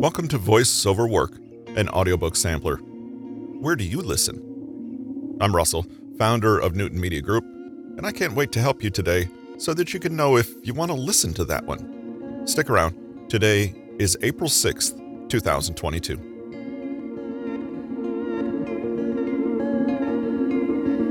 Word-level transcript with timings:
Welcome 0.00 0.28
to 0.28 0.38
Voice 0.38 0.86
Over 0.86 1.06
Work, 1.06 1.38
an 1.76 1.88
audiobook 1.90 2.36
sampler. 2.36 2.76
Where 2.76 3.76
do 3.76 3.84
you 3.84 4.00
listen? 4.00 5.36
I'm 5.40 5.54
Russell, 5.54 5.86
founder 6.18 6.58
of 6.58 6.74
Newton 6.74 7.00
Media 7.00 7.20
Group, 7.20 7.44
and 7.44 8.06
I 8.06 8.12
can't 8.12 8.34
wait 8.34 8.50
to 8.52 8.60
help 8.60 8.82
you 8.82 8.90
today 8.90 9.28
so 9.58 9.74
that 9.74 9.92
you 9.92 10.00
can 10.00 10.16
know 10.16 10.36
if 10.36 10.50
you 10.62 10.72
want 10.74 10.90
to 10.90 10.96
listen 10.96 11.34
to 11.34 11.44
that 11.46 11.64
one. 11.66 12.46
Stick 12.46 12.70
around. 12.70 12.96
Today 13.28 13.74
is 13.98 14.16
April 14.22 14.48
6th, 14.48 15.28
2022. 15.28 16.37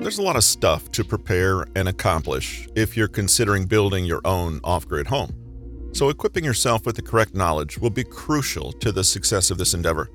There's 0.07 0.19
a 0.19 0.23
lot 0.23 0.37
of 0.37 0.45
stuff 0.45 0.89
to 0.93 1.03
prepare 1.03 1.65
and 1.75 1.89
accomplish 1.89 2.65
if 2.75 2.95
you're 2.95 3.09
considering 3.09 3.65
building 3.65 4.05
your 4.05 4.21
own 4.23 4.61
off 4.63 4.87
grid 4.87 5.07
home. 5.07 5.35
So, 5.91 6.07
equipping 6.07 6.45
yourself 6.45 6.85
with 6.85 6.95
the 6.95 7.01
correct 7.01 7.35
knowledge 7.35 7.77
will 7.77 7.89
be 7.89 8.05
crucial 8.05 8.71
to 8.71 8.93
the 8.93 9.03
success 9.03 9.51
of 9.51 9.57
this 9.57 9.73
endeavor. 9.73 10.09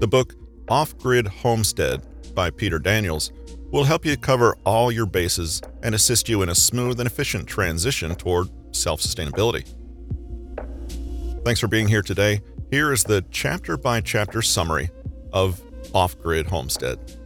The 0.00 0.08
book 0.08 0.34
Off 0.68 0.98
Grid 0.98 1.28
Homestead 1.28 2.04
by 2.34 2.50
Peter 2.50 2.80
Daniels 2.80 3.30
will 3.70 3.84
help 3.84 4.04
you 4.04 4.16
cover 4.16 4.56
all 4.64 4.90
your 4.90 5.06
bases 5.06 5.62
and 5.84 5.94
assist 5.94 6.28
you 6.28 6.42
in 6.42 6.48
a 6.48 6.54
smooth 6.56 6.98
and 6.98 7.06
efficient 7.06 7.46
transition 7.46 8.16
toward 8.16 8.48
self 8.74 9.00
sustainability. 9.00 9.64
Thanks 11.44 11.60
for 11.60 11.68
being 11.68 11.86
here 11.86 12.02
today. 12.02 12.40
Here 12.72 12.92
is 12.92 13.04
the 13.04 13.24
chapter 13.30 13.76
by 13.76 14.00
chapter 14.00 14.42
summary 14.42 14.90
of 15.32 15.62
Off 15.94 16.18
Grid 16.18 16.48
Homestead. 16.48 17.17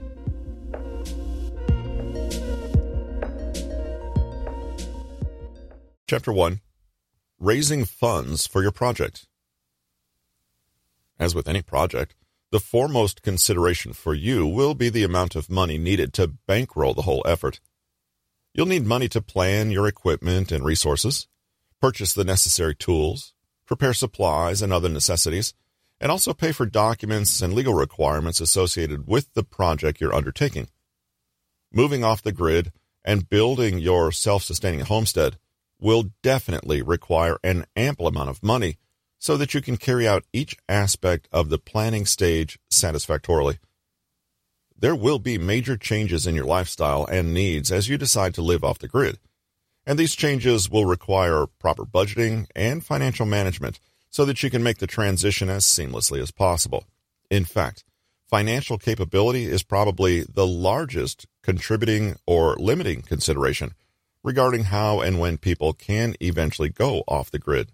Chapter 6.13 6.31
1 6.31 6.61
Raising 7.39 7.87
Funds 7.87 8.47
for 8.47 8.61
Your 8.61 8.71
Project. 8.71 9.25
As 11.19 11.35
with 11.35 11.49
any 11.49 11.63
project, 11.63 12.15
the 12.51 12.61
foremost 12.61 13.23
consideration 13.23 13.95
for 13.95 14.13
you 14.13 14.47
will 14.47 14.75
be 14.75 14.91
the 14.91 15.05
amount 15.05 15.37
of 15.37 15.49
money 15.49 15.79
needed 15.79 16.13
to 16.13 16.35
bankroll 16.47 16.93
the 16.93 17.09
whole 17.09 17.23
effort. 17.27 17.61
You'll 18.53 18.67
need 18.67 18.85
money 18.85 19.09
to 19.09 19.23
plan 19.23 19.71
your 19.71 19.87
equipment 19.87 20.53
and 20.53 20.63
resources, 20.63 21.29
purchase 21.81 22.13
the 22.13 22.25
necessary 22.25 22.75
tools, 22.75 23.33
prepare 23.65 23.95
supplies 23.95 24.61
and 24.61 24.71
other 24.71 24.91
necessities, 24.91 25.55
and 25.99 26.13
also 26.13 26.35
pay 26.35 26.53
for 26.53 26.67
documents 26.67 27.41
and 27.41 27.55
legal 27.55 27.73
requirements 27.73 28.39
associated 28.39 29.07
with 29.09 29.33
the 29.33 29.45
project 29.45 29.99
you're 29.99 30.15
undertaking. 30.15 30.69
Moving 31.73 32.05
off 32.05 32.21
the 32.21 32.33
grid 32.33 32.71
and 33.03 33.31
building 33.31 33.79
your 33.79 34.13
self 34.13 34.43
sustaining 34.43 34.81
homestead 34.81 35.39
will 35.83 36.11
definitely 36.23 36.81
require 36.81 37.39
an 37.43 37.67
ample 37.77 38.07
amount 38.07 38.31
of 38.31 38.43
money 38.43 38.79
so 39.19 39.37
that 39.37 39.53
you 39.53 39.61
can 39.61 39.77
carry 39.77 40.07
out 40.07 40.25
each 40.33 40.57
aspect 40.69 41.29
of 41.33 41.49
the 41.49 41.59
planning 41.59 42.07
stage 42.07 42.59
satisfactorily. 42.71 43.59
There 44.79 44.97
will 44.97 45.19
be 45.19 45.39
major 45.39 45.77
changes 45.77 46.27
in 46.27 46.35
your 46.35 46.45
lifestyle 46.45 47.05
and 47.05 47.35
needs 47.35 47.71
as 47.71 47.89
you 47.89 47.99
decide 47.99 48.35
to 48.35 48.43
live 48.43 48.65
off 48.65 48.79
the 48.79 48.89
grid, 48.89 49.19
and 49.87 49.99
these 49.99 50.15
changes 50.15 50.71
will 50.71 50.87
require 50.87 51.47
proper 51.47 51.85
budgeting 51.85 52.47
and 52.57 52.85
financial 52.85 53.27
management 53.27 53.79
so 54.11 54.25
that 54.25 54.43
you 54.43 54.51
can 54.51 54.63
make 54.63 54.79
the 54.79 54.87
transition 54.87 55.49
as 55.49 55.65
seamlessly 55.65 56.21
as 56.21 56.31
possible. 56.31 56.85
In 57.31 57.45
fact, 57.45 57.85
financial 58.29 58.79
capability 58.79 59.45
is 59.45 59.63
probably 59.63 60.23
the 60.23 60.47
largest 60.47 61.27
contributing 61.43 62.17
or 62.27 62.57
limiting 62.57 63.03
consideration 63.03 63.75
regarding 64.23 64.65
how 64.65 65.01
and 65.01 65.19
when 65.19 65.39
people 65.39 65.73
can 65.73 66.15
eventually 66.21 66.69
go 66.69 67.03
off 67.09 67.31
the 67.31 67.39
grid. 67.39 67.73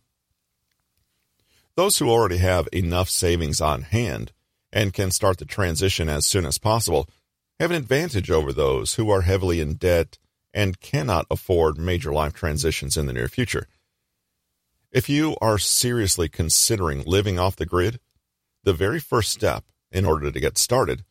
Those 1.77 1.99
who 1.99 2.11
already 2.11 2.39
have 2.39 2.69
enough 2.73 3.09
savings 3.09 3.61
on 3.61 3.83
hand 3.83 4.33
and 4.73 4.92
can 4.92 5.11
start 5.11 5.39
the 5.39 5.45
transition 5.45 6.08
as 6.08 6.27
soon 6.27 6.45
as 6.45 6.58
possible 6.58 7.08
have 7.61 7.70
an 7.70 7.77
advantage 7.77 8.31
over 8.31 8.53
those 8.53 8.95
who 8.95 9.11
are 9.11 9.23
heavily 9.23 9.61
in 9.61 9.75
debt 9.75 10.19
and 10.55 10.81
cannot 10.81 11.27
afford 11.31 11.79
major 11.79 12.13
life 12.13 12.33
transitions 12.33 12.97
in 12.97 13.07
the 13.07 13.13
near 13.13 13.29
future. 13.29 13.67
If 14.91 15.08
you 15.08 15.37
are 15.41 15.58
seriously 15.58 16.29
considering 16.29 17.05
living 17.05 17.39
off 17.39 17.57
the 17.57 17.67
grid, 17.67 18.01
the 18.64 18.73
very 18.73 19.01
first 19.01 19.31
step 19.31 19.64
in 19.91 20.05
order 20.05 20.31
to 20.31 20.41
get 20.41 20.57
started 20.58 21.05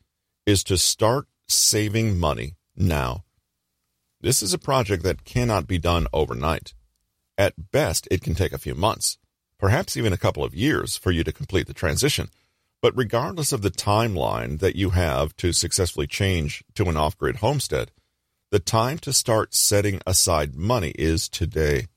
is 0.46 0.64
to 0.66 0.78
start 0.78 1.28
saving 1.48 2.20
money 2.20 2.56
now. 2.76 3.24
This 4.22 4.42
is 4.42 4.54
a 4.54 4.58
project 4.58 5.04
that 5.04 5.26
cannot 5.26 5.68
be 5.68 5.78
done 5.78 6.08
overnight. 6.12 6.74
At 7.38 7.72
best, 7.72 8.08
it 8.10 8.22
can 8.22 8.36
take 8.36 8.54
a 8.54 8.58
few 8.58 8.76
months 8.76 9.18
perhaps 9.58 9.98
even 9.98 10.14
a 10.14 10.18
couple 10.18 10.44
of 10.44 10.56
years 10.56 10.98
for 10.98 11.12
you 11.12 11.24
to 11.24 11.32
complete 11.32 11.68
the 11.68 11.74
transition. 11.74 12.30
But 12.82 12.96
regardless 12.96 13.52
of 13.52 13.62
the 13.62 13.72
timeline 13.72 14.60
that 14.60 14.76
you 14.76 14.92
have 14.92 15.36
to 15.38 15.52
successfully 15.52 16.08
change 16.08 16.64
to 16.76 16.86
an 16.86 16.98
off 16.98 17.18
grid 17.18 17.38
homestead, 17.38 17.92
the 18.52 18.60
time 18.60 18.98
to 19.00 19.12
start 19.12 19.54
setting 19.54 20.00
aside 20.06 20.56
money 20.56 20.92
is 20.92 21.28
today. 21.28 21.88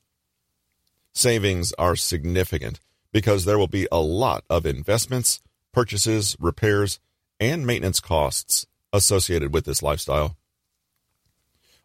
Savings 1.13 1.71
are 1.77 1.95
significant 1.95 2.79
because 3.13 3.45
there 3.45 3.59
will 3.59 3.67
be 3.67 3.87
a 3.91 3.99
lot 3.99 4.43
of 4.49 4.65
investments, 4.65 5.39
purchases, 5.71 6.35
repairs, 6.39 6.99
and 7.39 7.65
maintenance 7.65 7.99
costs 7.99 8.65
associated 8.91 9.53
with 9.53 9.65
this 9.65 9.83
lifestyle. 9.83 10.35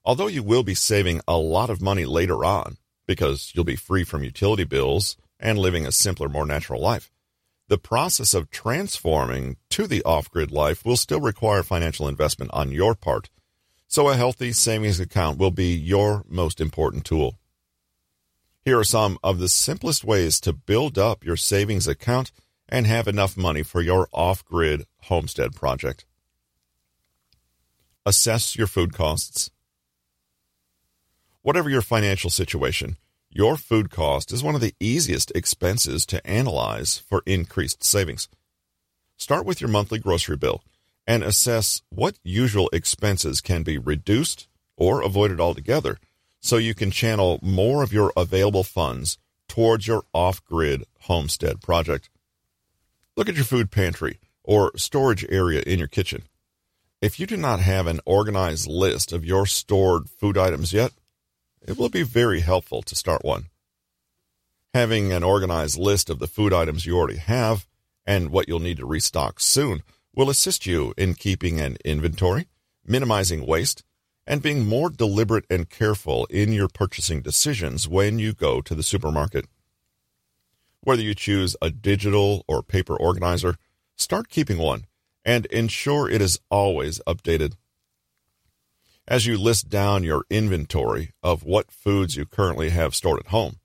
Although 0.07 0.29
you 0.29 0.45
will 0.45 0.63
be 0.63 0.77
saving 0.77 1.21
a 1.27 1.37
lot 1.37 1.69
of 1.69 1.83
money 1.83 2.05
later 2.05 2.45
on 2.45 2.77
because 3.09 3.51
you'll 3.53 3.65
be 3.65 3.75
free 3.75 4.05
from 4.05 4.23
utility 4.23 4.63
bills 4.63 5.17
and 5.41 5.59
living 5.59 5.85
a 5.85 5.91
simpler, 5.91 6.29
more 6.29 6.47
natural 6.47 6.81
life. 6.81 7.11
The 7.67 7.77
process 7.77 8.33
of 8.33 8.49
transforming 8.49 9.57
to 9.71 9.89
the 9.89 10.05
off 10.05 10.31
grid 10.31 10.53
life 10.53 10.85
will 10.85 10.97
still 10.97 11.21
require 11.21 11.65
financial 11.65 12.07
investment 12.07 12.53
on 12.55 12.71
your 12.71 12.95
part, 12.95 13.29
so 13.89 14.09
a 14.09 14.17
healthy 14.17 14.53
savings 14.53 15.01
account 15.01 15.39
will 15.39 15.51
be 15.51 15.75
your 15.75 16.25
most 16.29 16.61
important 16.61 17.05
tool. 17.05 17.41
Here 18.65 18.79
are 18.79 18.85
some 18.85 19.19
of 19.25 19.41
the 19.41 19.49
simplest 19.49 20.05
ways 20.05 20.39
to 20.41 20.53
build 20.53 20.99
up 20.99 21.25
your 21.25 21.37
savings 21.37 21.89
account 21.89 22.31
and 22.69 22.87
have 22.87 23.09
enough 23.09 23.37
money 23.37 23.65
for 23.65 23.81
your 23.81 24.09
off 24.13 24.45
grid 24.45 24.87
homestead 25.03 25.57
project. 25.57 26.07
Assess 28.05 28.55
your 28.55 28.69
food 28.69 28.93
costs. 28.93 29.51
Whatever 31.47 31.71
your 31.71 31.81
financial 31.81 32.29
situation, 32.29 32.97
your 33.31 33.57
food 33.57 33.89
cost 33.89 34.33
is 34.33 34.43
one 34.43 34.57
of 34.57 34.61
the 34.61 34.75
easiest 34.81 35.31
expenses 35.31 36.05
to 36.07 36.27
analyze 36.27 36.99
for 36.99 37.23
increased 37.25 37.85
savings. 37.85 38.29
Start 39.17 39.47
with 39.47 39.61
your 39.61 39.71
monthly 39.71 40.01
grocery 40.01 40.37
bill 40.37 40.65
and 41.07 41.23
assess 41.23 41.83
what 41.89 42.19
usual 42.25 42.69
expenses 42.73 43.41
can 43.41 43.63
be 43.63 43.79
reduced 43.79 44.49
or 44.77 45.03
avoided 45.03 45.39
altogether 45.41 45.99
so 46.41 46.57
you 46.57 46.75
can 46.75 46.91
channel 46.91 47.39
more 47.41 47.85
of 47.85 47.93
your 47.93 48.13
available 48.17 48.65
funds 48.65 49.17
towards 49.49 49.87
your 49.87 50.03
off 50.13 50.45
grid 50.45 50.83
homestead 51.03 51.61
project. 51.61 52.11
Look 53.17 53.29
at 53.29 53.37
your 53.37 53.45
food 53.45 53.71
pantry 53.71 54.19
or 54.43 54.77
storage 54.77 55.25
area 55.29 55.63
in 55.65 55.79
your 55.79 55.87
kitchen. 55.87 56.25
If 57.01 57.21
you 57.21 57.27
do 57.27 57.37
not 57.37 57.61
have 57.61 57.87
an 57.87 58.01
organized 58.05 58.67
list 58.67 59.13
of 59.13 59.25
your 59.25 59.47
stored 59.47 60.11
food 60.11 60.37
items 60.37 60.73
yet, 60.73 60.91
it 61.67 61.79
will 61.79 61.89
be 61.89 62.03
very 62.03 62.41
helpful 62.41 62.83
to 62.83 62.95
start 62.95 63.25
one. 63.25 63.47
Having 64.73 65.13
an 65.13 65.23
organized 65.23 65.79
list 65.79 66.11
of 66.11 66.19
the 66.19 66.27
food 66.27 66.53
items 66.53 66.87
you 66.87 66.97
already 66.97 67.19
have 67.19 67.67
and 68.07 68.31
what 68.31 68.49
you'll 68.49 68.61
need 68.61 68.77
to 68.77 68.87
restock 68.87 69.41
soon 69.41 69.83
will 70.15 70.31
assist 70.31 70.67
you 70.67 70.95
in 70.97 71.15
keeping 71.15 71.61
an 71.61 71.77
inventory, 71.85 72.49
minimizing 72.85 73.47
waste, 73.47 73.83
and 74.27 74.43
being 74.43 74.67
more 74.67 74.91
deliberate 74.91 75.45
and 75.49 75.71
careful 75.71 76.27
in 76.27 76.53
your 76.53 76.69
purchasing 76.69 77.21
decisions 77.21 77.89
when 77.89 78.19
you 78.19 78.33
go 78.33 78.61
to 78.61 78.75
the 78.75 78.83
supermarket. 78.83 79.47
Whether 80.81 81.03
you 81.03 81.15
choose 81.15 81.57
a 81.61 81.71
digital 81.71 82.45
or 82.47 82.63
paper 82.63 82.97
organizer, 82.97 83.57
start 83.97 84.29
keeping 84.29 84.59
one 84.59 84.87
and 85.25 85.47
ensure 85.47 86.09
it 86.09 86.23
is 86.23 86.39
always 86.51 87.01
updated. 87.07 87.55
As 89.09 89.25
you 89.25 89.39
list 89.39 89.69
down 89.69 90.03
your 90.03 90.25
inventory 90.31 91.13
of 91.23 91.45
what 91.45 91.71
foods 91.71 92.17
you 92.17 92.27
currently 92.27 92.71
have 92.71 92.95
stored 92.95 93.21
at 93.21 93.29
home, 93.29 93.61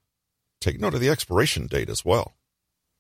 take 0.60 0.80
note 0.80 0.94
of 0.94 1.00
the 1.00 1.10
expiration 1.10 1.66
date 1.66 1.90
as 1.90 2.06
well. 2.06 2.36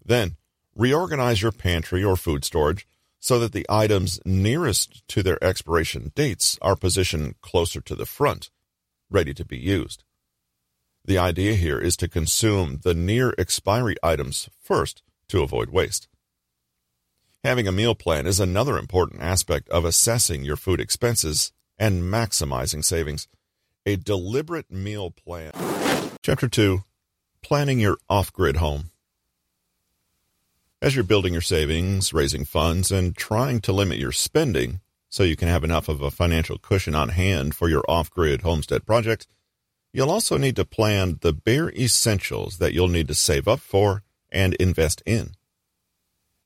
Then, 0.03 0.38
reorganize 0.75 1.43
your 1.43 1.51
pantry 1.51 2.03
or 2.03 2.15
food 2.15 2.43
storage 2.43 2.88
so 3.19 3.38
that 3.38 3.51
the 3.51 3.67
items 3.69 4.19
nearest 4.25 5.07
to 5.09 5.21
their 5.21 5.43
expiration 5.43 6.11
dates 6.15 6.57
are 6.63 6.75
positioned 6.75 7.39
closer 7.41 7.79
to 7.81 7.93
the 7.93 8.07
front, 8.07 8.49
ready 9.11 9.35
to 9.35 9.45
be 9.45 9.59
used. 9.59 10.03
The 11.05 11.19
idea 11.19 11.53
here 11.53 11.79
is 11.79 11.95
to 11.97 12.07
consume 12.07 12.79
the 12.83 12.95
near 12.95 13.35
expiry 13.38 13.95
items 14.01 14.49
first 14.59 15.03
to 15.27 15.43
avoid 15.43 15.69
waste. 15.69 16.07
Having 17.43 17.67
a 17.67 17.71
meal 17.71 17.93
plan 17.93 18.25
is 18.25 18.39
another 18.39 18.79
important 18.79 19.21
aspect 19.21 19.69
of 19.69 19.85
assessing 19.85 20.43
your 20.43 20.57
food 20.57 20.81
expenses 20.81 21.51
and 21.81 22.04
maximizing 22.04 22.86
savings. 22.86 23.28
A 23.88 23.95
deliberate 23.95 24.72
meal 24.72 25.10
plan. 25.10 25.51
Chapter 26.22 26.48
2 26.48 26.83
Planning 27.42 27.80
Your 27.80 27.98
Off 28.07 28.31
Grid 28.31 28.57
Home. 28.57 28.92
As 30.80 30.95
you're 30.95 31.04
building 31.04 31.33
your 31.33 31.42
savings, 31.42 32.13
raising 32.13 32.45
funds, 32.45 32.92
and 32.92 33.18
trying 33.18 33.62
to 33.62 33.74
limit 33.74 33.98
your 33.98 34.12
spending 34.12 34.80
so 35.10 35.24
you 35.24 35.36
can 35.36 35.48
have 35.48 35.63
enough 35.63 35.89
of 35.89 36.01
a 36.01 36.12
financial 36.12 36.60
cushion 36.60 36.94
on 36.94 37.10
hand 37.10 37.56
for 37.56 37.68
your 37.68 37.84
off 37.88 38.12
grid 38.12 38.44
homestead 38.44 38.86
project, 38.86 39.25
you'll 39.92 40.12
also 40.12 40.38
need 40.38 40.56
to 40.57 40.66
plan 40.66 41.18
the 41.22 41.34
bare 41.34 41.72
essentials 41.72 42.60
that 42.60 42.74
you'll 42.74 42.88
need 42.89 43.07
to 43.07 43.16
save 43.16 43.48
up 43.48 43.60
for 43.60 44.04
and 44.31 44.54
invest 44.56 45.01
in. 45.04 45.31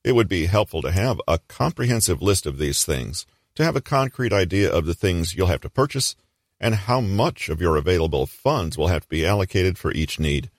It 0.01 0.13
would 0.13 0.29
be 0.29 0.45
helpful 0.45 0.81
to 0.81 0.91
have 0.91 1.19
a 1.27 1.39
comprehensive 1.49 2.21
list 2.21 2.45
of 2.45 2.57
these 2.57 2.85
things, 2.85 3.25
to 3.55 3.63
have 3.63 3.75
a 3.75 3.81
concrete 3.81 4.33
idea 4.33 4.71
of 4.71 4.85
the 4.85 4.93
things 4.93 5.35
you'll 5.35 5.47
have 5.47 5.61
to 5.61 5.69
purchase 5.69 6.15
and 6.59 6.75
how 6.75 7.01
much 7.01 7.49
of 7.49 7.61
your 7.61 7.75
available 7.75 8.25
funds 8.25 8.77
will 8.77 8.87
have 8.87 9.03
to 9.03 9.09
be 9.09 9.25
allocated 9.25 9.77
for 9.77 9.91
each 9.91 10.19
need. 10.19 10.49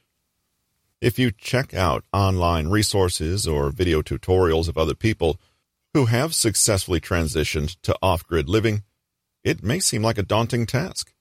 If 1.01 1.19
you 1.19 1.31
check 1.31 1.75
out 1.75 2.05
online 2.13 2.69
resources 2.69 3.47
or 3.47 3.71
video 3.71 4.03
tutorials 4.03 4.69
of 4.69 4.79
other 4.79 4.95
people 4.95 5.39
who 5.95 6.07
have 6.07 6.35
successfully 6.35 7.01
transitioned 7.01 7.77
to 7.83 7.97
off 8.03 8.27
grid 8.27 8.49
living, 8.49 8.83
it 9.45 9.63
may 9.63 9.79
seem 9.79 10.03
like 10.03 10.19
a 10.19 10.23
daunting 10.23 10.67
task. 10.67 11.13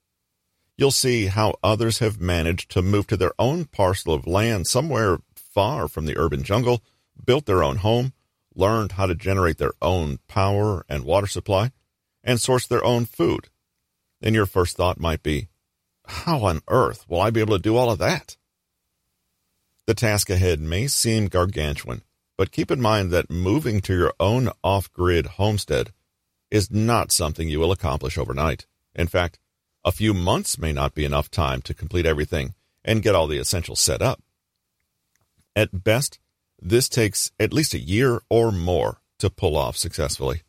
You'll 0.78 0.92
see 0.92 1.28
how 1.28 1.56
others 1.64 2.00
have 2.00 2.20
managed 2.20 2.72
to 2.72 2.82
move 2.82 3.08
to 3.08 3.18
their 3.18 3.34
own 3.40 3.66
parcel 3.66 4.14
of 4.14 4.28
land 4.28 4.68
somewhere 4.68 5.20
far 5.36 5.88
from 5.88 6.06
the 6.06 6.18
urban 6.18 6.44
jungle, 6.44 6.84
built 7.24 7.46
their 7.46 7.64
own 7.64 7.78
home, 7.78 8.14
learned 8.56 8.94
how 8.94 9.06
to 9.06 9.16
generate 9.16 9.58
their 9.58 9.74
own 9.82 10.20
power 10.28 10.86
and 10.90 11.04
water 11.04 11.28
supply, 11.28 11.72
and 12.24 12.40
source 12.40 12.66
their 12.66 12.84
own 12.84 13.06
food. 13.06 13.50
Then 14.22 14.34
your 14.34 14.46
first 14.46 14.78
thought 14.78 15.00
might 15.00 15.22
be, 15.22 15.50
how 16.08 16.44
on 16.46 16.62
earth 16.68 17.06
will 17.08 17.22
I 17.22 17.30
be 17.30 17.40
able 17.40 17.58
to 17.58 17.62
do 17.62 17.76
all 17.76 17.92
of 17.92 18.00
that? 18.00 18.38
The 19.86 19.94
task 19.94 20.30
ahead 20.30 20.60
may 20.60 20.88
seem 20.88 21.28
gargantuan, 21.28 22.02
but 22.38 22.52
keep 22.52 22.72
in 22.72 22.82
mind 22.82 23.12
that 23.12 23.30
moving 23.30 23.82
to 23.82 23.96
your 23.96 24.14
own 24.20 24.50
off 24.64 24.92
grid 24.92 25.26
homestead 25.26 25.92
is 26.50 26.72
not 26.72 27.12
something 27.12 27.50
you 27.50 27.60
will 27.60 27.72
accomplish 27.72 28.18
overnight. 28.18 28.66
In 28.96 29.08
fact, 29.08 29.40
a 29.84 29.92
few 29.92 30.14
months 30.14 30.58
may 30.58 30.74
not 30.74 30.96
be 30.96 31.06
enough 31.06 31.30
time 31.30 31.62
to 31.64 31.74
complete 31.74 32.06
everything 32.06 32.56
and 32.84 33.04
get 33.04 33.14
all 33.14 33.28
the 33.28 33.40
essentials 33.40 33.80
set 33.80 34.02
up. 34.02 34.22
At 35.56 35.84
best, 35.84 36.20
this 36.62 36.90
takes 36.90 37.32
at 37.40 37.54
least 37.54 37.74
a 37.74 37.80
year 37.80 38.22
or 38.30 38.52
more 38.52 39.02
to 39.20 39.30
pull 39.30 39.58
off 39.58 39.78
successfully. 39.78 40.42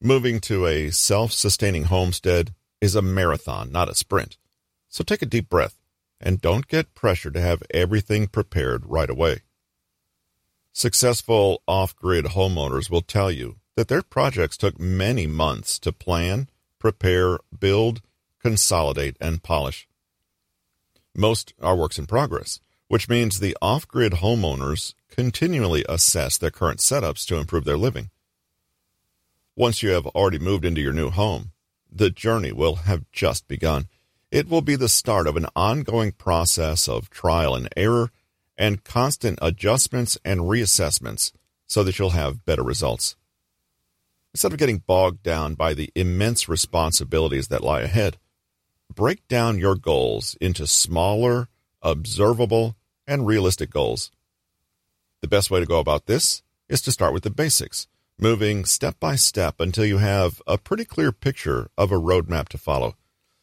Moving 0.00 0.40
to 0.40 0.66
a 0.66 0.90
self 0.90 1.32
sustaining 1.32 1.84
homestead 1.84 2.54
is 2.80 2.96
a 2.96 3.02
marathon, 3.02 3.70
not 3.70 3.88
a 3.88 3.94
sprint. 3.94 4.36
So 4.88 5.04
take 5.04 5.22
a 5.22 5.26
deep 5.26 5.48
breath 5.48 5.78
and 6.20 6.40
don't 6.40 6.68
get 6.68 6.94
pressured 6.94 7.34
to 7.34 7.40
have 7.40 7.62
everything 7.70 8.26
prepared 8.26 8.84
right 8.86 9.08
away. 9.08 9.40
Successful 10.72 11.62
off 11.68 11.94
grid 11.94 12.26
homeowners 12.26 12.90
will 12.90 13.02
tell 13.02 13.30
you 13.30 13.56
that 13.76 13.88
their 13.88 14.02
projects 14.02 14.56
took 14.56 14.78
many 14.80 15.26
months 15.26 15.78
to 15.78 15.92
plan, 15.92 16.48
prepare, 16.78 17.38
build, 17.56 18.00
consolidate, 18.40 19.16
and 19.20 19.42
polish. 19.42 19.86
Most 21.14 21.52
are 21.60 21.76
works 21.76 21.98
in 21.98 22.06
progress, 22.06 22.60
which 22.92 23.08
means 23.08 23.40
the 23.40 23.56
off 23.62 23.88
grid 23.88 24.12
homeowners 24.12 24.92
continually 25.08 25.82
assess 25.88 26.36
their 26.36 26.50
current 26.50 26.78
setups 26.78 27.24
to 27.24 27.38
improve 27.38 27.64
their 27.64 27.78
living. 27.78 28.10
Once 29.56 29.82
you 29.82 29.88
have 29.88 30.04
already 30.08 30.38
moved 30.38 30.62
into 30.62 30.82
your 30.82 30.92
new 30.92 31.08
home, 31.08 31.52
the 31.90 32.10
journey 32.10 32.52
will 32.52 32.74
have 32.74 33.10
just 33.10 33.48
begun 33.48 33.88
it 34.30 34.46
will 34.46 34.60
be 34.60 34.76
the 34.76 34.90
start 34.90 35.26
of 35.26 35.38
an 35.38 35.46
ongoing 35.56 36.12
process 36.12 36.86
of 36.86 37.08
trial 37.08 37.54
and 37.54 37.66
error 37.78 38.10
and 38.58 38.84
constant 38.84 39.38
adjustments 39.40 40.18
and 40.22 40.40
reassessments 40.40 41.32
so 41.66 41.82
that 41.82 41.98
you'll 41.98 42.10
have 42.10 42.44
better 42.44 42.62
results. 42.62 43.16
Instead 44.34 44.52
of 44.52 44.58
getting 44.58 44.82
bogged 44.86 45.22
down 45.22 45.54
by 45.54 45.72
the 45.72 45.90
immense 45.94 46.46
responsibilities 46.46 47.48
that 47.48 47.64
lie 47.64 47.80
ahead, 47.80 48.18
break 48.94 49.26
down 49.28 49.58
your 49.58 49.76
goals 49.76 50.36
into 50.42 50.66
smaller, 50.66 51.48
observable, 51.80 52.76
and 53.06 53.26
realistic 53.26 53.70
goals. 53.70 54.10
The 55.20 55.28
best 55.28 55.50
way 55.50 55.60
to 55.60 55.66
go 55.66 55.78
about 55.78 56.06
this 56.06 56.42
is 56.68 56.80
to 56.82 56.92
start 56.92 57.12
with 57.12 57.22
the 57.22 57.30
basics, 57.30 57.86
moving 58.18 58.64
step 58.64 58.98
by 58.98 59.16
step 59.16 59.60
until 59.60 59.84
you 59.84 59.98
have 59.98 60.40
a 60.46 60.58
pretty 60.58 60.84
clear 60.84 61.12
picture 61.12 61.70
of 61.76 61.92
a 61.92 62.00
roadmap 62.00 62.48
to 62.48 62.58
follow. 62.58 62.96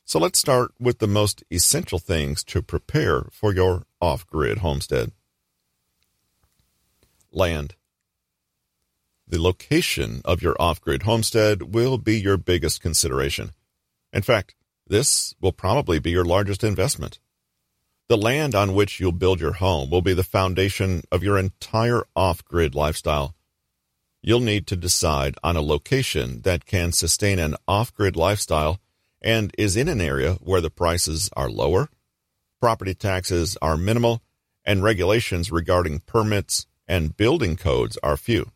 So 0.06 0.20
let's 0.20 0.40
start 0.40 0.72
with 0.80 1.00
the 1.00 1.08
most 1.08 1.44
essential 1.52 2.00
things 2.00 2.44
to 2.46 2.62
prepare 2.62 3.28
for 3.32 3.54
your 3.54 3.86
off 4.02 4.26
grid 4.26 4.58
homestead. 4.60 5.12
Land. 7.32 7.76
The 9.28 9.40
location 9.40 10.22
of 10.26 10.42
your 10.42 10.56
off 10.60 10.82
grid 10.82 11.04
homestead 11.04 11.74
will 11.74 12.00
be 12.00 12.20
your 12.20 12.38
biggest 12.38 12.82
consideration. 12.82 13.52
In 14.12 14.24
fact, 14.24 14.56
this 14.88 15.36
will 15.40 15.52
probably 15.52 16.00
be 16.00 16.10
your 16.10 16.26
largest 16.26 16.64
investment. 16.64 17.20
The 18.10 18.18
land 18.18 18.56
on 18.56 18.74
which 18.74 19.00
you'll 19.00 19.12
build 19.12 19.40
your 19.40 19.54
home 19.54 19.92
will 19.92 20.02
be 20.02 20.16
the 20.16 20.24
foundation 20.24 21.04
of 21.12 21.22
your 21.22 21.38
entire 21.38 22.04
off 22.16 22.44
grid 22.44 22.74
lifestyle. 22.74 23.36
You'll 24.24 24.40
need 24.40 24.66
to 24.68 24.76
decide 24.76 25.36
on 25.44 25.56
a 25.56 25.62
location 25.62 26.42
that 26.42 26.66
can 26.66 26.92
sustain 26.92 27.38
an 27.38 27.56
off 27.68 27.94
grid 27.94 28.16
lifestyle 28.16 28.80
and 29.22 29.54
is 29.60 29.78
in 29.78 29.88
an 29.88 30.02
area 30.02 30.40
where 30.42 30.60
the 30.60 30.72
prices 30.72 31.30
are 31.38 31.52
lower, 31.52 31.90
property 32.60 32.96
taxes 32.96 33.56
are 33.62 33.78
minimal, 33.78 34.24
and 34.66 34.84
regulations 34.84 35.52
regarding 35.52 36.00
permits 36.00 36.66
and 36.88 37.16
building 37.16 37.58
codes 37.58 37.96
are 38.02 38.18
few. 38.18 38.50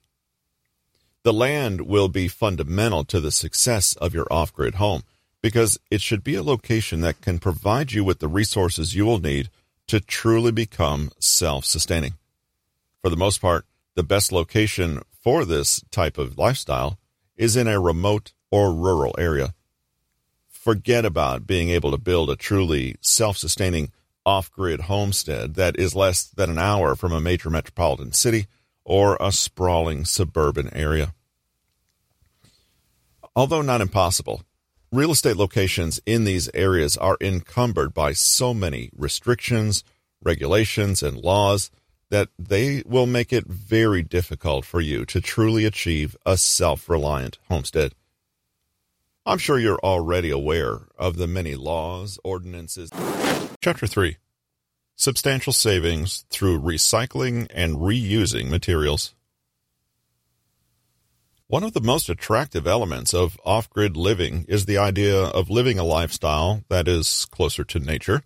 The 1.22 1.32
land 1.32 1.82
will 1.82 2.10
be 2.10 2.28
fundamental 2.28 3.04
to 3.06 3.20
the 3.20 3.32
success 3.32 3.94
of 3.98 4.16
your 4.16 4.26
off 4.32 4.52
grid 4.52 4.76
home 4.76 5.04
because 5.44 5.78
it 5.92 6.02
should 6.02 6.24
be 6.24 6.34
a 6.34 6.42
location 6.42 7.02
that 7.02 7.22
can 7.22 7.38
provide 7.38 7.92
you 7.92 8.04
with 8.04 8.18
the 8.18 8.28
resources 8.28 8.96
you 8.96 9.06
will 9.06 9.20
need 9.20 9.50
to 9.86 10.00
truly 10.00 10.52
become 10.52 11.12
self 11.20 11.66
sustaining. 11.66 12.14
For 13.04 13.10
the 13.12 13.18
most 13.18 13.40
part, 13.40 13.66
the 13.94 14.04
best 14.04 14.32
location 14.32 15.04
for 15.12 15.46
this 15.46 15.84
type 15.92 16.18
of 16.18 16.40
lifestyle 16.40 16.98
is 17.36 17.56
in 17.56 17.68
a 17.68 17.80
remote 17.80 18.34
or 18.50 18.74
rural 18.74 19.14
area 19.20 19.54
forget 20.64 21.04
about 21.04 21.46
being 21.46 21.70
able 21.70 21.92
to 21.92 21.98
build 21.98 22.30
a 22.30 22.38
truly 22.38 22.96
self 23.02 23.38
sustaining 23.38 23.92
off 24.26 24.50
grid 24.50 24.82
homestead 24.82 25.56
that 25.56 25.78
is 25.78 25.94
less 25.94 26.24
than 26.24 26.50
an 26.50 26.58
hour 26.58 26.96
from 26.96 27.12
a 27.12 27.20
major 27.20 27.50
metropolitan 27.50 28.14
city 28.14 28.48
or 28.86 29.18
a 29.20 29.32
sprawling 29.32 30.06
suburban 30.06 30.74
area. 30.74 31.14
Although 33.36 33.62
not 33.62 33.82
impossible, 33.82 34.44
real 34.94 35.12
estate 35.12 35.36
locations 35.36 36.00
in 36.06 36.24
these 36.24 36.50
areas 36.54 36.96
are 36.98 37.18
encumbered 37.20 37.94
by 37.94 38.14
so 38.14 38.54
many 38.54 38.92
restrictions, 38.96 39.84
regulations, 40.22 41.02
and 41.02 41.18
laws 41.18 41.72
that 42.10 42.30
they 42.38 42.84
will 42.86 43.08
make 43.08 43.34
it 43.34 43.48
very 43.48 44.04
difficult 44.04 44.64
for 44.64 44.80
you 44.80 45.04
to 45.04 45.20
truly 45.20 45.66
achieve 45.66 46.16
a 46.28 46.38
self 46.38 46.88
reliant 46.88 47.40
homestead. 47.50 47.94
I'm 49.26 49.40
sure 49.40 49.58
you're 49.58 49.80
already 49.80 50.30
aware 50.30 50.82
of 50.98 51.18
the 51.18 51.28
many 51.28 51.56
laws, 51.56 52.20
ordinances. 52.24 52.92
Chapter 53.64 53.88
3 53.88 54.18
Substantial 54.96 55.54
Savings 55.54 56.26
Through 56.30 56.62
Recycling 56.62 57.48
and 57.52 57.78
Reusing 57.78 58.50
Materials. 58.50 59.16
One 61.48 61.64
of 61.64 61.74
the 61.74 61.82
most 61.82 62.10
attractive 62.10 62.66
elements 62.66 63.14
of 63.14 63.38
off 63.46 63.70
grid 63.70 63.98
living 63.98 64.46
is 64.48 64.66
the 64.66 64.78
idea 64.78 65.24
of 65.24 65.50
living 65.50 65.78
a 65.78 65.84
lifestyle 65.84 66.64
that 66.70 66.88
is 66.88 67.26
closer 67.26 67.64
to 67.66 67.80
nature, 67.80 68.24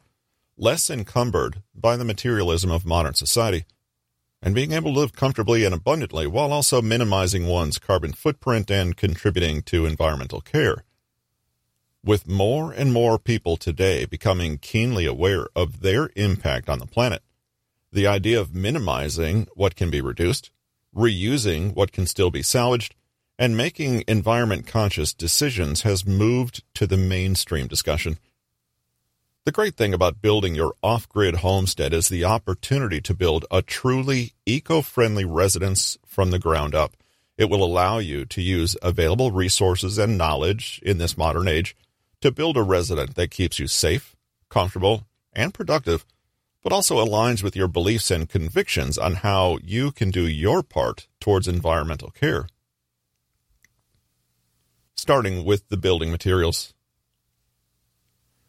less 0.56 0.90
encumbered 0.90 1.62
by 1.76 1.98
the 1.98 2.06
materialism 2.06 2.72
of 2.72 2.86
modern 2.86 3.16
society, 3.16 3.66
and 4.42 4.54
being 4.54 4.72
able 4.72 4.94
to 4.94 5.00
live 5.00 5.14
comfortably 5.14 5.66
and 5.66 5.74
abundantly 5.74 6.28
while 6.28 6.54
also 6.54 6.82
minimizing 6.82 7.48
one's 7.48 7.80
carbon 7.80 8.14
footprint 8.14 8.70
and 8.70 8.96
contributing 8.96 9.64
to 9.64 9.86
environmental 9.86 10.40
care. 10.40 10.86
With 12.06 12.30
more 12.30 12.72
and 12.72 12.94
more 12.94 13.18
people 13.18 13.58
today 13.58 14.06
becoming 14.06 14.60
keenly 14.60 15.06
aware 15.06 15.48
of 15.56 15.82
their 15.82 16.12
impact 16.16 16.70
on 16.70 16.80
the 16.80 16.86
planet, 16.86 17.24
the 17.92 18.08
idea 18.08 18.40
of 18.40 18.54
minimizing 18.54 19.48
what 19.56 19.76
can 19.76 19.90
be 19.90 20.02
reduced, 20.02 20.52
reusing 20.96 21.74
what 21.74 21.92
can 21.92 22.06
still 22.06 22.30
be 22.30 22.44
salvaged, 22.44 22.94
and 23.40 23.56
making 23.56 24.04
environment 24.08 24.66
conscious 24.66 25.14
decisions 25.14 25.82
has 25.84 26.06
moved 26.06 26.64
to 26.74 26.88
the 26.88 26.98
mainstream 26.98 27.68
discussion. 27.68 28.18
The 29.46 29.52
great 29.52 29.76
thing 29.76 29.94
about 29.94 30.22
building 30.22 30.56
your 30.56 30.74
off 30.84 31.08
grid 31.08 31.36
homestead 31.36 31.94
is 31.94 32.10
the 32.10 32.26
opportunity 32.26 33.00
to 33.02 33.14
build 33.14 33.46
a 33.50 33.62
truly 33.62 34.34
eco 34.46 34.82
friendly 34.82 35.24
residence 35.24 35.98
from 36.06 36.32
the 36.32 36.40
ground 36.40 36.76
up. 36.76 36.98
It 37.38 37.50
will 37.50 37.64
allow 37.64 38.00
you 38.00 38.26
to 38.26 38.42
use 38.42 38.76
available 38.82 39.32
resources 39.32 39.98
and 39.98 40.18
knowledge 40.18 40.82
in 40.84 40.98
this 40.98 41.18
modern 41.18 41.48
age 41.48 41.76
to 42.22 42.32
build 42.32 42.58
a 42.58 42.64
residence 42.64 43.14
that 43.14 43.32
keeps 43.32 43.60
you 43.60 43.68
safe, 43.68 44.16
comfortable, 44.50 45.06
and 45.32 45.54
productive, 45.54 46.04
but 46.64 46.74
also 46.74 46.98
aligns 46.98 47.44
with 47.44 47.56
your 47.56 47.68
beliefs 47.68 48.12
and 48.12 48.28
convictions 48.28 48.98
on 48.98 49.16
how 49.16 49.60
you 49.64 49.92
can 49.92 50.10
do 50.10 50.28
your 50.28 50.64
part 50.64 51.08
towards 51.22 51.48
environmental 51.48 52.10
care. 52.10 52.48
Starting 54.98 55.46
with 55.46 55.70
the 55.70 55.78
building 55.78 56.10
materials. 56.10 56.74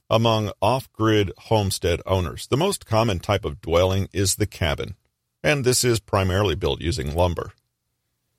Among 0.08 0.50
off 0.62 0.90
grid 0.94 1.30
homestead 1.36 2.00
owners, 2.06 2.46
the 2.46 2.56
most 2.56 2.86
common 2.86 3.18
type 3.18 3.44
of 3.44 3.60
dwelling 3.60 4.08
is 4.14 4.36
the 4.36 4.46
cabin, 4.46 4.96
and 5.42 5.62
this 5.62 5.84
is 5.84 6.00
primarily 6.00 6.54
built 6.54 6.80
using 6.80 7.14
lumber. 7.14 7.52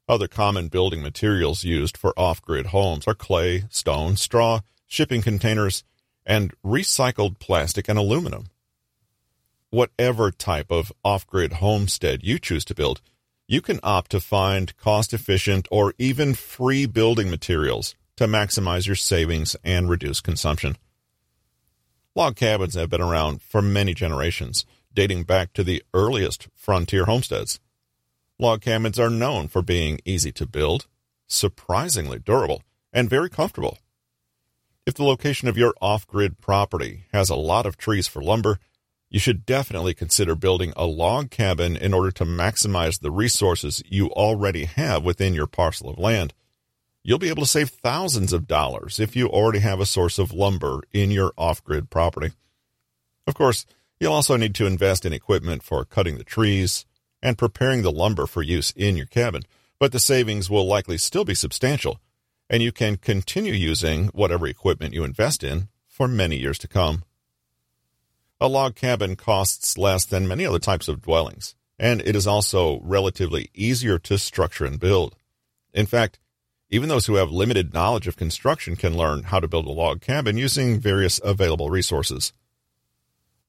Other 0.08 0.28
common 0.28 0.70
building 0.70 1.04
materials 1.04 1.64
used 1.64 1.96
for 1.96 2.18
off 2.18 2.42
grid 2.42 2.68
homes 2.68 3.08
are 3.08 3.14
clay, 3.14 3.66
stone, 3.70 4.18
straw, 4.18 4.62
shipping 4.88 5.22
containers, 5.22 5.84
and 6.26 6.52
recycled 6.66 7.38
plastic 7.38 7.88
and 7.88 8.00
aluminum. 8.00 8.48
Whatever 9.70 10.32
type 10.32 10.72
of 10.72 10.92
off 11.06 11.28
grid 11.28 11.54
homestead 11.54 12.24
you 12.24 12.40
choose 12.40 12.66
to 12.66 12.76
build, 12.76 13.02
you 13.50 13.62
can 13.62 13.80
opt 13.82 14.12
to 14.12 14.20
find 14.20 14.78
cost 14.78 15.12
efficient 15.12 15.68
or 15.72 15.96
even 15.98 16.36
free 16.36 16.86
building 16.86 17.32
materials 17.32 17.96
to 18.16 18.28
maximize 18.28 18.86
your 18.86 18.96
savings 18.96 19.56
and 19.64 19.90
reduce 19.90 20.22
consumption. 20.22 20.78
Log 22.14 22.36
cabins 22.36 22.76
have 22.76 22.92
been 22.92 23.02
around 23.02 23.42
for 23.42 23.60
many 23.60 23.96
generations, 23.96 24.68
dating 24.94 25.24
back 25.24 25.52
to 25.54 25.64
the 25.64 25.82
earliest 25.96 26.48
frontier 26.54 27.06
homesteads. 27.06 27.60
Log 28.38 28.62
cabins 28.62 29.00
are 29.00 29.10
known 29.10 29.48
for 29.48 29.64
being 29.64 30.00
easy 30.06 30.32
to 30.32 30.46
build, 30.46 30.86
surprisingly 31.26 32.20
durable, 32.20 32.62
and 32.94 33.10
very 33.10 33.32
comfortable. 33.32 33.80
If 34.86 34.94
the 34.94 35.04
location 35.04 35.48
of 35.48 35.58
your 35.58 35.74
off 35.82 36.06
grid 36.06 36.40
property 36.40 37.06
has 37.14 37.32
a 37.32 37.36
lot 37.36 37.66
of 37.66 37.78
trees 37.78 38.08
for 38.08 38.22
lumber, 38.22 38.60
you 39.10 39.20
should 39.20 39.46
definitely 39.46 39.94
consider 39.94 40.36
building 40.36 40.74
a 40.76 40.86
log 40.86 41.32
cabin 41.32 41.76
in 41.76 41.94
order 41.94 42.12
to 42.12 42.26
maximize 42.26 43.00
the 43.00 43.12
resources 43.12 43.82
you 43.88 44.10
already 44.12 44.66
have 44.66 45.04
within 45.04 45.34
your 45.34 45.48
parcel 45.48 45.90
of 45.90 45.98
land. 45.98 46.34
You'll 47.04 47.18
be 47.18 47.30
able 47.30 47.44
to 47.44 47.50
save 47.50 47.70
thousands 47.70 48.34
of 48.34 48.48
dollars 48.48 49.00
if 49.00 49.16
you 49.16 49.28
already 49.28 49.60
have 49.60 49.80
a 49.80 49.86
source 49.86 50.20
of 50.20 50.34
lumber 50.34 50.82
in 50.94 51.12
your 51.12 51.34
off 51.38 51.64
grid 51.64 51.90
property. 51.90 52.32
Of 53.26 53.34
course, 53.34 53.66
you'll 54.00 54.14
also 54.14 54.38
need 54.38 54.54
to 54.56 54.68
invest 54.68 55.06
in 55.06 55.14
equipment 55.14 55.64
for 55.64 55.86
cutting 55.86 56.18
the 56.18 56.24
trees, 56.24 56.86
and 57.22 57.38
preparing 57.38 57.82
the 57.82 57.92
lumber 57.92 58.26
for 58.26 58.42
use 58.42 58.72
in 58.72 58.96
your 58.96 59.06
cabin, 59.06 59.44
but 59.80 59.92
the 59.92 60.00
savings 60.00 60.50
will 60.50 60.66
likely 60.66 60.98
still 60.98 61.26
be 61.26 61.36
substantial, 61.36 62.00
and 62.50 62.64
you 62.64 62.72
can 62.72 62.98
continue 62.98 63.54
using 63.54 64.08
whatever 64.08 64.48
equipment 64.48 64.94
you 64.94 65.04
invest 65.04 65.44
in 65.44 65.68
for 65.88 66.08
many 66.08 66.38
years 66.38 66.58
to 66.60 66.68
come. 66.68 67.04
A 68.42 68.48
log 68.48 68.76
cabin 68.76 69.18
costs 69.18 69.78
less 69.78 70.06
than 70.06 70.28
many 70.28 70.46
other 70.46 70.60
types 70.60 70.88
of 70.88 71.02
dwellings, 71.02 71.56
and 71.78 72.00
it 72.02 72.16
is 72.16 72.26
also 72.26 72.80
relatively 72.82 73.50
easier 73.54 74.00
to 74.00 74.18
structure 74.18 74.66
and 74.66 74.80
build. 74.80 75.18
In 75.74 75.86
fact, 75.86 76.20
even 76.70 76.88
those 76.88 77.08
who 77.08 77.16
have 77.16 77.32
limited 77.32 77.74
knowledge 77.74 78.08
of 78.08 78.16
construction 78.16 78.78
can 78.78 78.96
learn 78.96 79.24
how 79.24 79.42
to 79.42 79.48
build 79.48 79.66
a 79.66 79.72
log 79.72 80.00
cabin 80.00 80.38
using 80.38 80.80
various 80.80 81.20
available 81.24 81.70
resources. 81.70 82.32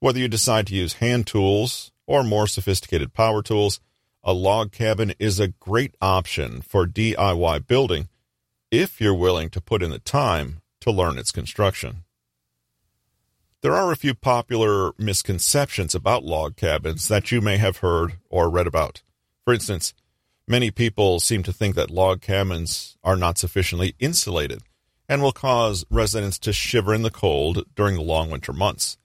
Whether 0.01 0.19
you 0.19 0.27
decide 0.27 0.67
to 0.69 0.75
use 0.75 0.95
hand 0.95 1.27
tools, 1.27 1.93
or 2.07 2.25
more 2.25 2.49
sophisticated 2.49 3.13
power 3.13 3.43
tools, 3.43 3.79
a 4.25 4.33
log 4.33 4.73
cabin 4.73 5.15
is 5.21 5.39
a 5.39 5.49
great 5.49 5.95
option 6.01 6.63
for 6.63 6.85
DIY 6.85 7.67
building 7.69 8.09
if 8.73 9.01
you're 9.01 9.15
willing 9.15 9.51
to 9.51 9.61
put 9.61 9.83
in 9.83 9.91
the 9.91 10.01
time 10.01 10.63
to 10.81 10.91
learn 10.91 11.17
its 11.17 11.31
construction. 11.31 12.05
There 13.63 13.75
are 13.75 13.93
a 13.93 13.97
few 13.97 14.15
popular 14.15 14.93
misconceptions 14.97 15.95
about 15.95 16.25
log 16.25 16.57
cabins 16.57 17.09
that 17.09 17.31
you 17.31 17.43
may 17.43 17.59
have 17.59 17.79
heard 17.79 18.17
or 18.31 18.49
read 18.49 18.67
about. 18.67 19.03
For 19.45 19.53
instance, 19.53 19.93
many 20.49 20.71
people 20.71 21.21
seem 21.21 21.43
to 21.43 21.53
think 21.53 21.75
that 21.75 21.91
log 21.91 22.23
cabins 22.23 22.97
are 23.05 23.17
not 23.17 23.37
sufficiently 23.37 23.95
insulated 23.99 24.63
and 25.11 25.21
will 25.21 25.33
cause 25.33 25.85
residents 25.91 26.39
to 26.39 26.55
shiver 26.55 26.95
in 26.95 27.03
the 27.03 27.11
cold 27.11 27.67
during 27.77 27.97
the 27.97 28.03
long 28.03 28.31
winter 28.31 28.55
months. 28.55 28.97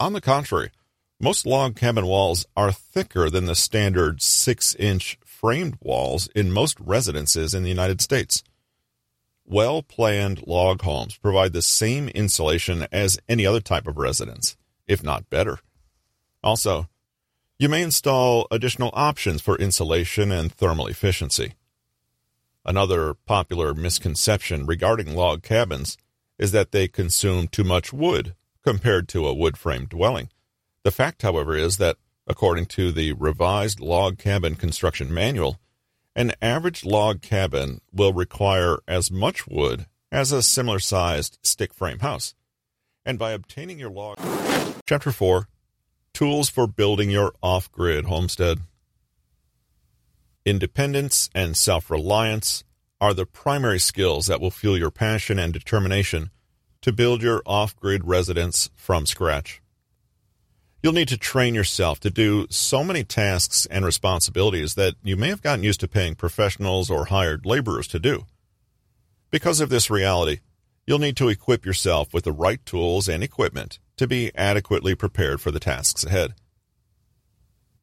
On 0.00 0.12
the 0.12 0.20
contrary, 0.20 0.72
most 1.20 1.46
log 1.46 1.76
cabin 1.76 2.06
walls 2.06 2.46
are 2.56 2.72
thicker 2.72 3.30
than 3.30 3.46
the 3.46 3.54
standard 3.54 4.20
6 4.20 4.74
inch 4.74 5.20
framed 5.24 5.78
walls 5.80 6.26
in 6.34 6.50
most 6.50 6.80
residences 6.80 7.54
in 7.54 7.62
the 7.62 7.68
United 7.68 8.00
States. 8.00 8.42
Well 9.46 9.82
planned 9.82 10.46
log 10.46 10.82
homes 10.82 11.18
provide 11.18 11.52
the 11.52 11.62
same 11.62 12.08
insulation 12.08 12.86
as 12.90 13.18
any 13.28 13.44
other 13.44 13.60
type 13.60 13.86
of 13.86 13.98
residence, 13.98 14.56
if 14.86 15.02
not 15.02 15.28
better. 15.28 15.58
Also, 16.42 16.88
you 17.58 17.68
may 17.68 17.82
install 17.82 18.46
additional 18.50 18.90
options 18.94 19.42
for 19.42 19.56
insulation 19.56 20.32
and 20.32 20.52
thermal 20.52 20.86
efficiency. 20.86 21.54
Another 22.64 23.14
popular 23.14 23.74
misconception 23.74 24.64
regarding 24.64 25.14
log 25.14 25.42
cabins 25.42 25.98
is 26.38 26.52
that 26.52 26.72
they 26.72 26.88
consume 26.88 27.46
too 27.46 27.64
much 27.64 27.92
wood 27.92 28.34
compared 28.62 29.08
to 29.08 29.26
a 29.26 29.34
wood 29.34 29.58
frame 29.58 29.84
dwelling. 29.84 30.30
The 30.82 30.90
fact, 30.90 31.22
however, 31.22 31.54
is 31.54 31.76
that, 31.76 31.96
according 32.26 32.66
to 32.66 32.90
the 32.90 33.12
revised 33.12 33.78
log 33.78 34.18
cabin 34.18 34.54
construction 34.54 35.12
manual, 35.12 35.60
an 36.16 36.32
average 36.40 36.84
log 36.84 37.22
cabin 37.22 37.80
will 37.92 38.12
require 38.12 38.78
as 38.86 39.10
much 39.10 39.46
wood 39.46 39.86
as 40.12 40.32
a 40.32 40.42
similar 40.42 40.78
sized 40.78 41.38
stick 41.42 41.74
frame 41.74 41.98
house. 41.98 42.34
And 43.04 43.18
by 43.18 43.32
obtaining 43.32 43.78
your 43.78 43.90
log. 43.90 44.18
Chapter 44.86 45.12
4 45.12 45.48
Tools 46.12 46.48
for 46.48 46.66
Building 46.66 47.10
Your 47.10 47.32
Off 47.42 47.70
Grid 47.72 48.04
Homestead. 48.04 48.60
Independence 50.46 51.28
and 51.34 51.56
self 51.56 51.90
reliance 51.90 52.64
are 53.00 53.14
the 53.14 53.26
primary 53.26 53.80
skills 53.80 54.26
that 54.26 54.40
will 54.40 54.50
fuel 54.50 54.78
your 54.78 54.90
passion 54.90 55.38
and 55.38 55.52
determination 55.52 56.30
to 56.82 56.92
build 56.92 57.22
your 57.22 57.42
off 57.46 57.74
grid 57.76 58.06
residence 58.06 58.70
from 58.76 59.06
scratch. 59.06 59.60
You'll 60.84 60.92
need 60.92 61.08
to 61.08 61.16
train 61.16 61.54
yourself 61.54 61.98
to 62.00 62.10
do 62.10 62.46
so 62.50 62.84
many 62.84 63.04
tasks 63.04 63.64
and 63.64 63.86
responsibilities 63.86 64.74
that 64.74 64.96
you 65.02 65.16
may 65.16 65.30
have 65.30 65.40
gotten 65.40 65.64
used 65.64 65.80
to 65.80 65.88
paying 65.88 66.14
professionals 66.14 66.90
or 66.90 67.06
hired 67.06 67.46
laborers 67.46 67.86
to 67.86 67.98
do. 67.98 68.26
Because 69.30 69.62
of 69.62 69.70
this 69.70 69.88
reality, 69.88 70.40
you'll 70.86 70.98
need 70.98 71.16
to 71.16 71.30
equip 71.30 71.64
yourself 71.64 72.12
with 72.12 72.24
the 72.24 72.32
right 72.32 72.60
tools 72.66 73.08
and 73.08 73.24
equipment 73.24 73.78
to 73.96 74.06
be 74.06 74.30
adequately 74.34 74.94
prepared 74.94 75.40
for 75.40 75.50
the 75.50 75.58
tasks 75.58 76.04
ahead. 76.04 76.34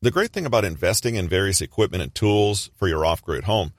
The 0.04 0.12
great 0.12 0.32
thing 0.32 0.46
about 0.46 0.64
investing 0.64 1.16
in 1.16 1.28
various 1.28 1.60
equipment 1.60 2.04
and 2.04 2.14
tools 2.14 2.70
for 2.76 2.88
your 2.88 3.04
off 3.04 3.24
grid 3.24 3.46
home 3.46 3.74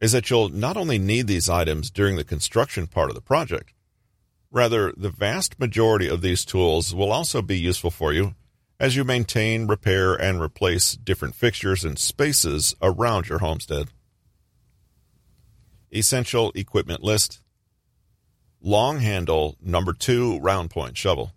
is 0.00 0.12
that 0.12 0.30
you'll 0.30 0.48
not 0.48 0.78
only 0.78 0.96
need 0.96 1.26
these 1.26 1.50
items 1.50 1.90
during 1.90 2.16
the 2.16 2.24
construction 2.24 2.86
part 2.86 3.10
of 3.10 3.16
the 3.16 3.20
project, 3.20 3.74
rather, 4.50 4.94
the 4.96 5.10
vast 5.10 5.60
majority 5.60 6.08
of 6.08 6.22
these 6.22 6.46
tools 6.46 6.94
will 6.94 7.12
also 7.12 7.42
be 7.42 7.58
useful 7.58 7.90
for 7.90 8.14
you 8.14 8.34
as 8.82 8.96
you 8.96 9.04
maintain, 9.04 9.68
repair, 9.68 10.12
and 10.12 10.40
replace 10.40 10.94
different 10.94 11.36
fixtures 11.36 11.84
and 11.84 12.00
spaces 12.00 12.74
around 12.82 13.28
your 13.28 13.38
homestead. 13.38 13.86
Essential 15.92 16.50
equipment 16.56 17.00
list 17.00 17.38
Long 18.60 18.98
handle 19.00 19.56
number 19.60 19.92
two 19.92 20.38
round 20.40 20.70
point 20.70 20.96
shovel. 20.96 21.32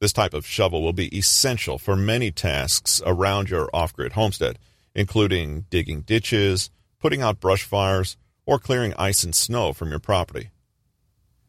This 0.00 0.12
type 0.12 0.32
of 0.34 0.46
shovel 0.46 0.82
will 0.82 0.92
be 0.92 1.16
essential 1.16 1.78
for 1.78 1.96
many 1.96 2.30
tasks 2.30 3.02
around 3.04 3.50
your 3.50 3.68
off 3.74 3.94
grid 3.94 4.12
homestead, 4.12 4.58
including 4.94 5.66
digging 5.70 6.02
ditches, 6.02 6.70
putting 6.98 7.20
out 7.20 7.40
brush 7.40 7.62
fires, 7.62 8.16
or 8.46 8.58
clearing 8.58 8.94
ice 8.98 9.22
and 9.22 9.34
snow 9.34 9.72
from 9.72 9.90
your 9.90 9.98
property. 9.98 10.50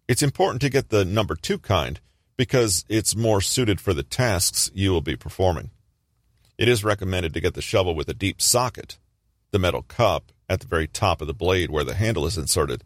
It's 0.07 0.23
important 0.23 0.61
to 0.61 0.69
get 0.69 0.89
the 0.89 1.05
number 1.05 1.35
two 1.35 1.57
kind 1.57 1.99
because 2.39 2.85
it's 2.87 3.17
more 3.17 3.41
suited 3.41 3.81
for 3.81 3.93
the 3.93 4.01
tasks 4.01 4.71
you 4.73 4.91
will 4.91 5.01
be 5.01 5.17
performing. 5.17 5.71
It 6.57 6.69
is 6.69 6.85
recommended 6.85 7.33
to 7.33 7.41
get 7.41 7.53
the 7.53 7.61
shovel 7.61 7.93
with 7.93 8.07
a 8.07 8.13
deep 8.13 8.41
socket, 8.41 8.97
the 9.51 9.59
metal 9.59 9.81
cup 9.81 10.31
at 10.47 10.61
the 10.61 10.67
very 10.67 10.87
top 10.87 11.19
of 11.19 11.27
the 11.27 11.33
blade 11.33 11.69
where 11.69 11.83
the 11.83 11.95
handle 11.95 12.25
is 12.25 12.37
inserted. 12.37 12.85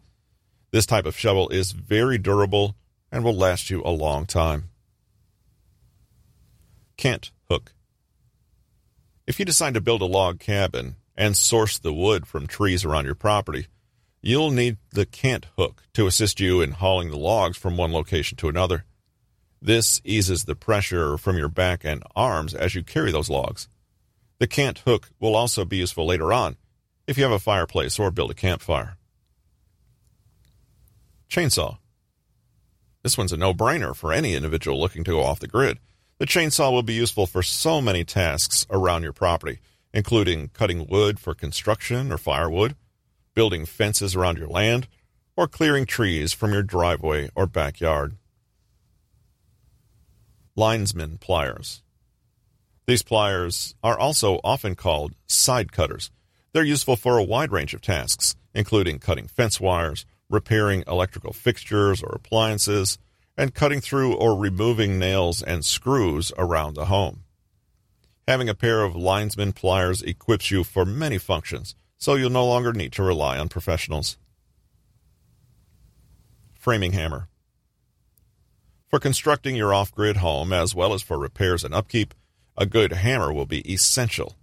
This 0.72 0.86
type 0.86 1.06
of 1.06 1.16
shovel 1.16 1.50
is 1.50 1.70
very 1.70 2.18
durable 2.18 2.74
and 3.12 3.22
will 3.22 3.36
last 3.36 3.70
you 3.70 3.80
a 3.84 3.94
long 3.94 4.26
time. 4.26 4.70
Cant 6.96 7.30
hook. 7.48 7.74
If 9.24 9.38
you 9.38 9.44
decide 9.44 9.74
to 9.74 9.80
build 9.80 10.02
a 10.02 10.06
log 10.06 10.40
cabin 10.40 10.96
and 11.16 11.36
source 11.36 11.78
the 11.78 11.94
wood 11.94 12.26
from 12.26 12.48
trees 12.48 12.84
around 12.84 13.04
your 13.04 13.14
property, 13.14 13.68
you'll 14.20 14.50
need 14.50 14.78
the 14.90 15.06
cant 15.06 15.46
hook 15.56 15.84
to 15.92 16.08
assist 16.08 16.40
you 16.40 16.60
in 16.60 16.72
hauling 16.72 17.12
the 17.12 17.16
logs 17.16 17.56
from 17.56 17.76
one 17.76 17.92
location 17.92 18.36
to 18.38 18.48
another. 18.48 18.84
This 19.64 20.02
eases 20.04 20.44
the 20.44 20.54
pressure 20.54 21.16
from 21.16 21.38
your 21.38 21.48
back 21.48 21.86
and 21.86 22.02
arms 22.14 22.52
as 22.52 22.74
you 22.74 22.82
carry 22.82 23.10
those 23.10 23.30
logs. 23.30 23.66
The 24.38 24.46
cant 24.46 24.80
hook 24.80 25.08
will 25.18 25.34
also 25.34 25.64
be 25.64 25.78
useful 25.78 26.04
later 26.04 26.34
on 26.34 26.58
if 27.06 27.16
you 27.16 27.24
have 27.24 27.32
a 27.32 27.38
fireplace 27.38 27.98
or 27.98 28.10
build 28.10 28.30
a 28.30 28.34
campfire. 28.34 28.98
Chainsaw. 31.30 31.78
This 33.02 33.16
one's 33.16 33.32
a 33.32 33.38
no 33.38 33.54
brainer 33.54 33.96
for 33.96 34.12
any 34.12 34.34
individual 34.34 34.78
looking 34.78 35.02
to 35.04 35.12
go 35.12 35.22
off 35.22 35.40
the 35.40 35.48
grid. 35.48 35.78
The 36.18 36.26
chainsaw 36.26 36.70
will 36.70 36.82
be 36.82 36.92
useful 36.92 37.26
for 37.26 37.42
so 37.42 37.80
many 37.80 38.04
tasks 38.04 38.66
around 38.68 39.02
your 39.02 39.14
property, 39.14 39.60
including 39.94 40.48
cutting 40.48 40.86
wood 40.86 41.18
for 41.18 41.34
construction 41.34 42.12
or 42.12 42.18
firewood, 42.18 42.76
building 43.32 43.64
fences 43.64 44.14
around 44.14 44.36
your 44.36 44.48
land, 44.48 44.88
or 45.38 45.48
clearing 45.48 45.86
trees 45.86 46.34
from 46.34 46.52
your 46.52 46.62
driveway 46.62 47.30
or 47.34 47.46
backyard. 47.46 48.18
Linesman 50.56 51.18
pliers. 51.18 51.82
These 52.86 53.02
pliers 53.02 53.74
are 53.82 53.98
also 53.98 54.40
often 54.44 54.76
called 54.76 55.14
side 55.26 55.72
cutters. 55.72 56.10
They're 56.52 56.62
useful 56.62 56.96
for 56.96 57.18
a 57.18 57.24
wide 57.24 57.50
range 57.50 57.74
of 57.74 57.80
tasks, 57.80 58.36
including 58.54 58.98
cutting 59.00 59.26
fence 59.26 59.60
wires, 59.60 60.06
repairing 60.30 60.84
electrical 60.86 61.32
fixtures 61.32 62.02
or 62.02 62.12
appliances, 62.14 62.98
and 63.36 63.54
cutting 63.54 63.80
through 63.80 64.14
or 64.14 64.38
removing 64.38 64.98
nails 64.98 65.42
and 65.42 65.64
screws 65.64 66.32
around 66.38 66.74
the 66.74 66.84
home. 66.84 67.24
Having 68.28 68.48
a 68.48 68.54
pair 68.54 68.84
of 68.84 68.94
linesman 68.94 69.52
pliers 69.52 70.02
equips 70.02 70.50
you 70.50 70.62
for 70.62 70.84
many 70.84 71.18
functions, 71.18 71.74
so 71.98 72.14
you'll 72.14 72.30
no 72.30 72.46
longer 72.46 72.72
need 72.72 72.92
to 72.92 73.02
rely 73.02 73.38
on 73.38 73.48
professionals. 73.48 74.18
Framing 76.58 76.92
hammer. 76.92 77.28
For 78.94 79.00
constructing 79.00 79.56
your 79.56 79.74
off 79.74 79.92
grid 79.92 80.18
home, 80.18 80.52
as 80.52 80.72
well 80.72 80.94
as 80.94 81.02
for 81.02 81.18
repairs 81.18 81.64
and 81.64 81.74
upkeep, 81.74 82.14
a 82.56 82.64
good 82.64 82.92
hammer 82.92 83.32
will 83.32 83.44
be 83.44 83.68
essential. 83.68 84.36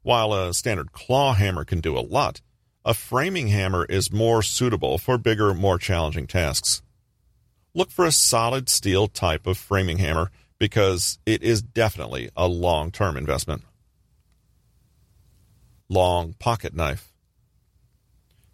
While 0.00 0.32
a 0.32 0.54
standard 0.54 0.92
claw 0.92 1.34
hammer 1.34 1.66
can 1.66 1.82
do 1.82 1.94
a 1.94 2.00
lot, 2.00 2.40
a 2.82 2.94
framing 2.94 3.48
hammer 3.48 3.84
is 3.84 4.10
more 4.10 4.42
suitable 4.42 4.96
for 4.96 5.18
bigger, 5.18 5.52
more 5.52 5.76
challenging 5.76 6.26
tasks. 6.26 6.80
Look 7.74 7.90
for 7.90 8.06
a 8.06 8.10
solid 8.10 8.70
steel 8.70 9.06
type 9.06 9.46
of 9.46 9.58
framing 9.58 9.98
hammer 9.98 10.30
because 10.56 11.18
it 11.26 11.42
is 11.42 11.60
definitely 11.60 12.30
a 12.34 12.48
long 12.48 12.90
term 12.90 13.18
investment. 13.18 13.64
Long 15.90 16.32
pocket 16.38 16.72
knife. 16.72 17.12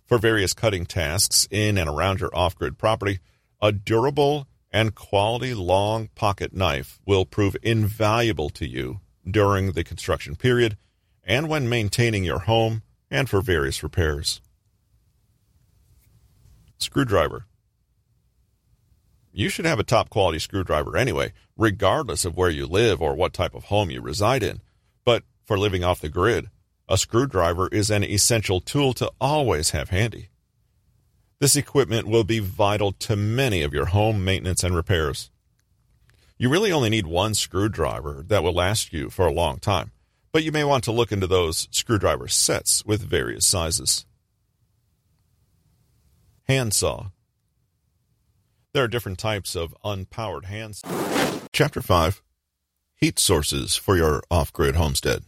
For 0.07 0.19
various 0.19 0.55
cutting 0.55 0.87
tasks 0.87 1.47
in 1.53 1.79
and 1.79 1.89
around 1.89 2.19
your 2.19 2.35
off 2.37 2.57
grid 2.57 2.79
property, 2.79 3.21
a 3.63 3.71
durable 3.71 4.49
and 4.75 4.97
quality 4.97 5.55
long 5.55 6.09
pocket 6.17 6.53
knife 6.53 6.99
will 7.07 7.25
prove 7.25 7.57
invaluable 7.63 8.51
to 8.51 8.67
you 8.67 8.99
during 9.25 9.71
the 9.71 9.85
construction 9.85 10.35
period 10.35 10.77
and 11.23 11.49
when 11.49 11.69
maintaining 11.69 12.25
your 12.25 12.41
home 12.41 12.83
and 13.09 13.31
for 13.31 13.41
various 13.41 13.85
repairs. 13.85 14.41
Screwdriver. 16.77 17.47
You 19.33 19.49
should 19.49 19.65
have 19.65 19.79
a 19.79 19.85
top 19.85 20.11
quality 20.11 20.41
screwdriver 20.41 20.97
anyway, 20.97 21.33
regardless 21.57 22.25
of 22.25 22.37
where 22.37 22.51
you 22.51 22.67
live 22.67 23.01
or 23.01 23.15
what 23.15 23.33
type 23.33 23.55
of 23.55 23.67
home 23.67 23.91
you 23.91 24.01
reside 24.01 24.43
in. 24.43 24.61
But 25.05 25.23
for 25.45 25.57
living 25.57 25.85
off 25.85 26.01
the 26.01 26.09
grid, 26.09 26.51
a 26.89 26.99
screwdriver 26.99 27.69
is 27.69 27.93
an 27.93 28.03
essential 28.03 28.61
tool 28.61 28.93
to 28.95 29.13
always 29.21 29.71
have 29.71 29.91
handy. 29.91 30.31
This 31.45 31.57
equipment 31.57 32.09
will 32.09 32.25
be 32.25 32.39
vital 32.39 32.93
to 32.93 33.17
many 33.17 33.61
of 33.61 33.75
your 33.75 33.85
home 33.85 34.25
maintenance 34.25 34.65
and 34.65 34.75
repairs. 34.75 35.31
You 36.39 36.49
really 36.49 36.73
only 36.73 36.89
need 36.89 37.07
one 37.07 37.35
screwdriver 37.35 38.25
that 38.29 38.43
will 38.43 38.55
last 38.55 38.95
you 38.95 39.11
for 39.11 39.27
a 39.27 39.31
long 39.31 39.59
time, 39.59 39.93
but 40.33 40.43
you 40.43 40.51
may 40.53 40.65
want 40.65 40.85
to 40.85 40.91
look 40.91 41.13
into 41.13 41.27
those 41.27 41.69
screwdriver 41.71 42.29
sets 42.29 42.83
with 42.87 43.03
various 43.03 43.45
sizes. 43.45 44.07
Handsaw 46.49 47.11
there 48.73 48.85
are 48.85 48.89
different 48.89 49.19
types 49.19 49.55
of 49.55 49.77
unpowered 49.85 50.47
hands. 50.47 50.81
Chapter 51.53 51.83
5 51.83 52.23
Heat 52.97 53.19
Sources 53.19 53.77
for 53.77 53.99
Your 53.99 54.23
Off 54.31 54.51
Grid 54.51 54.77
Homestead. 54.77 55.25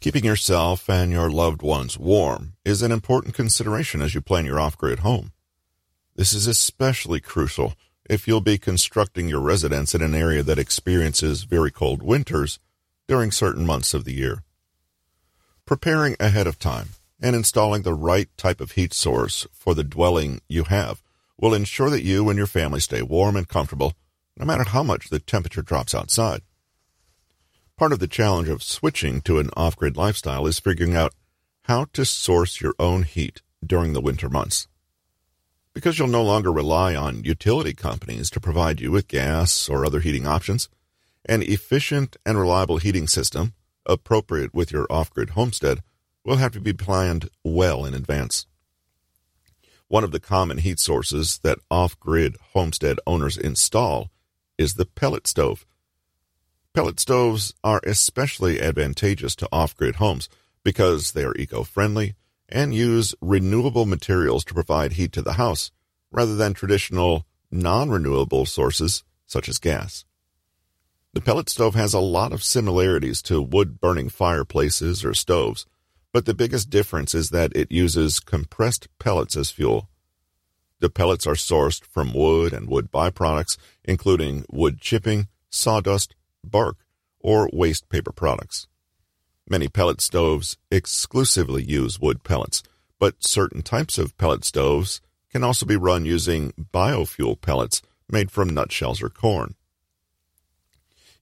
Keeping 0.00 0.24
yourself 0.24 0.88
and 0.88 1.12
your 1.12 1.28
loved 1.28 1.60
ones 1.60 1.98
warm 1.98 2.54
is 2.64 2.80
an 2.80 2.90
important 2.90 3.34
consideration 3.34 4.00
as 4.00 4.14
you 4.14 4.22
plan 4.22 4.46
your 4.46 4.58
off 4.58 4.78
grid 4.78 5.00
home. 5.00 5.32
This 6.16 6.32
is 6.32 6.46
especially 6.46 7.20
crucial 7.20 7.74
if 8.08 8.26
you'll 8.26 8.40
be 8.40 8.56
constructing 8.56 9.28
your 9.28 9.40
residence 9.40 9.94
in 9.94 10.00
an 10.00 10.14
area 10.14 10.42
that 10.42 10.58
experiences 10.58 11.42
very 11.42 11.70
cold 11.70 12.02
winters 12.02 12.58
during 13.08 13.30
certain 13.30 13.66
months 13.66 13.92
of 13.92 14.06
the 14.06 14.14
year. 14.14 14.42
Preparing 15.66 16.16
ahead 16.18 16.46
of 16.46 16.58
time 16.58 16.88
and 17.20 17.36
installing 17.36 17.82
the 17.82 17.92
right 17.92 18.34
type 18.38 18.62
of 18.62 18.72
heat 18.72 18.94
source 18.94 19.46
for 19.52 19.74
the 19.74 19.84
dwelling 19.84 20.40
you 20.48 20.64
have 20.64 21.02
will 21.38 21.52
ensure 21.52 21.90
that 21.90 22.04
you 22.04 22.30
and 22.30 22.38
your 22.38 22.46
family 22.46 22.80
stay 22.80 23.02
warm 23.02 23.36
and 23.36 23.48
comfortable 23.48 23.92
no 24.34 24.46
matter 24.46 24.64
how 24.64 24.82
much 24.82 25.10
the 25.10 25.20
temperature 25.20 25.60
drops 25.60 25.94
outside. 25.94 26.40
Part 27.80 27.94
of 27.94 27.98
the 27.98 28.08
challenge 28.08 28.50
of 28.50 28.62
switching 28.62 29.22
to 29.22 29.38
an 29.38 29.48
off 29.56 29.74
grid 29.74 29.96
lifestyle 29.96 30.46
is 30.46 30.58
figuring 30.58 30.94
out 30.94 31.14
how 31.62 31.86
to 31.94 32.04
source 32.04 32.60
your 32.60 32.74
own 32.78 33.04
heat 33.04 33.40
during 33.64 33.94
the 33.94 34.02
winter 34.02 34.28
months. 34.28 34.68
Because 35.72 35.98
you'll 35.98 36.08
no 36.08 36.22
longer 36.22 36.52
rely 36.52 36.94
on 36.94 37.24
utility 37.24 37.72
companies 37.72 38.28
to 38.32 38.38
provide 38.38 38.82
you 38.82 38.90
with 38.90 39.08
gas 39.08 39.66
or 39.66 39.86
other 39.86 40.00
heating 40.00 40.26
options, 40.26 40.68
an 41.24 41.40
efficient 41.40 42.18
and 42.26 42.38
reliable 42.38 42.76
heating 42.76 43.08
system, 43.08 43.54
appropriate 43.86 44.52
with 44.52 44.70
your 44.70 44.86
off 44.90 45.08
grid 45.08 45.30
homestead, 45.30 45.78
will 46.22 46.36
have 46.36 46.52
to 46.52 46.60
be 46.60 46.74
planned 46.74 47.30
well 47.42 47.86
in 47.86 47.94
advance. 47.94 48.46
One 49.88 50.04
of 50.04 50.10
the 50.10 50.20
common 50.20 50.58
heat 50.58 50.80
sources 50.80 51.40
that 51.44 51.60
off 51.70 51.98
grid 51.98 52.36
homestead 52.52 52.98
owners 53.06 53.38
install 53.38 54.10
is 54.58 54.74
the 54.74 54.84
pellet 54.84 55.26
stove. 55.26 55.64
Pellet 56.74 57.00
stoves 57.00 57.54
are 57.64 57.80
especially 57.84 58.60
advantageous 58.60 59.34
to 59.36 59.48
off 59.50 59.76
grid 59.76 59.96
homes 59.96 60.28
because 60.62 61.12
they 61.12 61.24
are 61.24 61.34
eco 61.36 61.64
friendly 61.64 62.14
and 62.48 62.74
use 62.74 63.14
renewable 63.20 63.86
materials 63.86 64.44
to 64.44 64.54
provide 64.54 64.92
heat 64.92 65.12
to 65.12 65.22
the 65.22 65.34
house 65.34 65.70
rather 66.10 66.36
than 66.36 66.54
traditional 66.54 67.26
non 67.50 67.90
renewable 67.90 68.46
sources 68.46 69.04
such 69.26 69.48
as 69.48 69.58
gas. 69.58 70.04
The 71.12 71.20
pellet 71.20 71.48
stove 71.48 71.74
has 71.74 71.92
a 71.92 72.00
lot 72.00 72.32
of 72.32 72.44
similarities 72.44 73.20
to 73.22 73.42
wood 73.42 73.80
burning 73.80 74.08
fireplaces 74.08 75.04
or 75.04 75.14
stoves 75.14 75.66
but 76.12 76.26
the 76.26 76.34
biggest 76.34 76.70
difference 76.70 77.14
is 77.14 77.30
that 77.30 77.52
it 77.54 77.70
uses 77.70 78.20
compressed 78.20 78.88
pellets 78.98 79.36
as 79.36 79.50
fuel. 79.50 79.88
The 80.80 80.90
pellets 80.90 81.26
are 81.26 81.34
sourced 81.34 81.84
from 81.84 82.14
wood 82.14 82.52
and 82.52 82.68
wood 82.68 82.90
byproducts, 82.90 83.58
including 83.84 84.44
wood 84.50 84.80
chipping, 84.80 85.28
sawdust, 85.50 86.16
bark, 86.44 86.76
or 87.18 87.50
waste 87.52 87.88
paper 87.88 88.12
products. 88.12 88.66
Many 89.48 89.68
pellet 89.68 90.00
stoves 90.00 90.56
exclusively 90.70 91.62
use 91.64 92.00
wood 92.00 92.22
pellets, 92.22 92.62
but 92.98 93.24
certain 93.24 93.62
types 93.62 93.98
of 93.98 94.16
pellet 94.16 94.44
stoves 94.44 95.00
can 95.30 95.42
also 95.42 95.66
be 95.66 95.76
run 95.76 96.04
using 96.04 96.52
biofuel 96.72 97.40
pellets 97.40 97.82
made 98.08 98.30
from 98.30 98.50
nutshells 98.50 99.02
or 99.02 99.08
corn. 99.08 99.54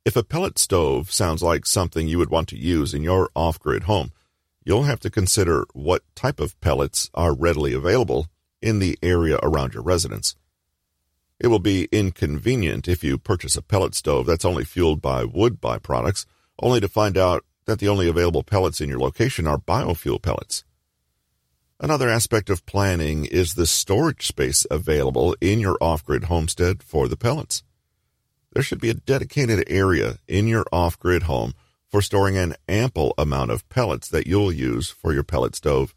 If 0.05 0.17
a 0.17 0.23
pellet 0.23 0.59
stove 0.59 1.13
sounds 1.13 1.43
like 1.43 1.67
something 1.67 2.09
you 2.09 2.19
would 2.19 2.31
want 2.31 2.49
to 2.49 2.59
use 2.59 2.95
in 2.95 3.03
your 3.03 3.29
off 3.35 3.59
grid 3.59 3.85
home, 3.85 4.13
you'll 4.65 4.85
have 4.85 5.01
to 5.01 5.11
consider 5.11 5.67
what 5.73 6.03
type 6.15 6.41
of 6.41 6.59
pellets 6.61 7.11
are 7.15 7.35
readily 7.35 7.75
available 7.75 8.27
in 8.61 8.79
the 8.79 8.99
area 9.03 9.39
around 9.43 9.75
your 9.75 9.83
residence. 9.83 10.35
It 11.41 11.49
will 11.49 11.61
be 11.61 11.89
inconvenient 11.93 12.89
if 12.89 13.05
you 13.05 13.17
purchase 13.17 13.57
a 13.57 13.63
pellet 13.63 13.95
stove 13.95 14.27
that's 14.27 14.45
only 14.45 14.65
fueled 14.65 15.01
by 15.01 15.25
wood 15.25 15.61
byproducts, 15.61 16.27
only 16.61 16.81
to 16.81 16.89
find 16.89 17.17
out 17.17 17.45
that 17.67 17.79
the 17.79 17.89
only 17.89 18.09
available 18.09 18.43
pellets 18.43 18.81
in 18.81 18.89
your 18.89 18.99
location 18.99 19.47
are 19.47 19.59
biofuel 19.59 20.21
pellets. 20.21 20.65
Another 21.81 22.09
aspect 22.09 22.51
of 22.51 22.67
planning 22.67 23.25
is 23.25 23.55
the 23.55 23.67
storage 23.67 24.27
space 24.27 24.67
available 24.69 25.37
in 25.41 25.61
your 25.61 25.79
off 25.81 26.05
grid 26.05 26.25
homestead 26.25 26.83
for 26.83 27.07
the 27.07 27.17
pellets. 27.17 27.63
There 28.53 28.63
should 28.65 28.81
be 28.81 28.91
a 28.91 28.95
dedicated 28.95 29.63
area 29.69 30.19
in 30.27 30.49
your 30.49 30.65
off 30.73 30.99
grid 30.99 31.25
home 31.25 31.55
for 31.89 32.03
storing 32.03 32.37
an 32.37 32.57
ample 32.69 33.15
amount 33.17 33.53
of 33.53 33.69
pellets 33.69 34.09
that 34.09 34.27
you'll 34.27 34.53
use 34.53 34.91
for 34.91 35.13
your 35.13 35.23
pellet 35.23 35.55
stove. 35.55 35.95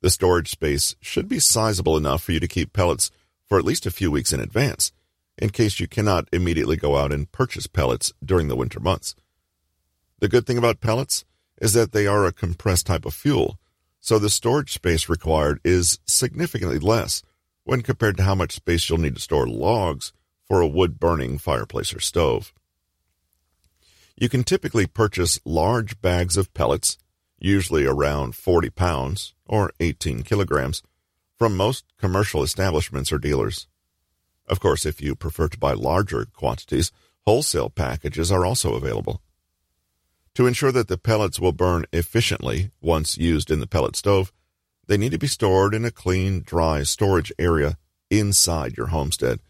The 0.00 0.08
storage 0.08 0.50
space 0.50 0.96
should 1.02 1.28
be 1.28 1.40
sizable 1.40 1.98
enough 1.98 2.22
for 2.22 2.32
you 2.32 2.40
to 2.40 2.48
keep 2.48 2.72
pellets 2.72 3.10
for 3.50 3.58
at 3.58 3.64
least 3.64 3.84
a 3.84 3.90
few 3.90 4.12
weeks 4.12 4.32
in 4.32 4.38
advance, 4.38 4.92
in 5.36 5.50
case 5.50 5.80
you 5.80 5.88
cannot 5.88 6.28
immediately 6.32 6.76
go 6.76 6.96
out 6.96 7.12
and 7.12 7.32
purchase 7.32 7.66
pellets 7.66 8.12
during 8.24 8.46
the 8.46 8.54
winter 8.54 8.78
months. 8.78 9.16
The 10.20 10.28
good 10.28 10.46
thing 10.46 10.56
about 10.56 10.80
pellets 10.80 11.24
is 11.60 11.72
that 11.72 11.90
they 11.90 12.06
are 12.06 12.24
a 12.24 12.32
compressed 12.32 12.86
type 12.86 13.04
of 13.04 13.12
fuel, 13.12 13.58
so 14.00 14.18
the 14.18 14.30
storage 14.30 14.72
space 14.72 15.08
required 15.08 15.60
is 15.64 15.98
significantly 16.06 16.78
less 16.78 17.22
when 17.64 17.82
compared 17.82 18.16
to 18.18 18.22
how 18.22 18.36
much 18.36 18.54
space 18.54 18.88
you'll 18.88 18.98
need 18.98 19.16
to 19.16 19.20
store 19.20 19.48
logs 19.48 20.12
for 20.46 20.60
a 20.60 20.68
wood 20.68 21.00
burning 21.00 21.36
fireplace 21.36 21.92
or 21.92 22.00
stove. 22.00 22.52
You 24.16 24.28
can 24.28 24.44
typically 24.44 24.86
purchase 24.86 25.40
large 25.44 26.00
bags 26.00 26.36
of 26.36 26.54
pellets, 26.54 26.98
usually 27.38 27.84
around 27.84 28.36
40 28.36 28.70
pounds 28.70 29.34
or 29.46 29.72
18 29.80 30.22
kilograms, 30.22 30.82
from 31.40 31.56
most 31.56 31.86
commercial 31.96 32.42
establishments 32.42 33.10
or 33.10 33.18
dealers. 33.18 33.66
Of 34.46 34.60
course, 34.60 34.84
if 34.84 35.00
you 35.00 35.16
prefer 35.16 35.48
to 35.48 35.58
buy 35.58 35.72
larger 35.72 36.26
quantities, 36.26 36.92
wholesale 37.24 37.70
packages 37.70 38.30
are 38.30 38.44
also 38.44 38.74
available. 38.74 39.22
To 40.34 40.46
ensure 40.46 40.70
that 40.70 40.88
the 40.88 40.98
pellets 40.98 41.40
will 41.40 41.52
burn 41.52 41.86
efficiently 41.94 42.72
once 42.82 43.16
used 43.16 43.50
in 43.50 43.58
the 43.58 43.66
pellet 43.66 43.96
stove, 43.96 44.34
they 44.86 44.98
need 44.98 45.12
to 45.12 45.18
be 45.18 45.26
stored 45.26 45.72
in 45.72 45.86
a 45.86 45.90
clean, 45.90 46.42
dry 46.44 46.82
storage 46.82 47.32
area 47.38 47.78
inside 48.10 48.76
your 48.76 48.88
homestead. 48.88 49.40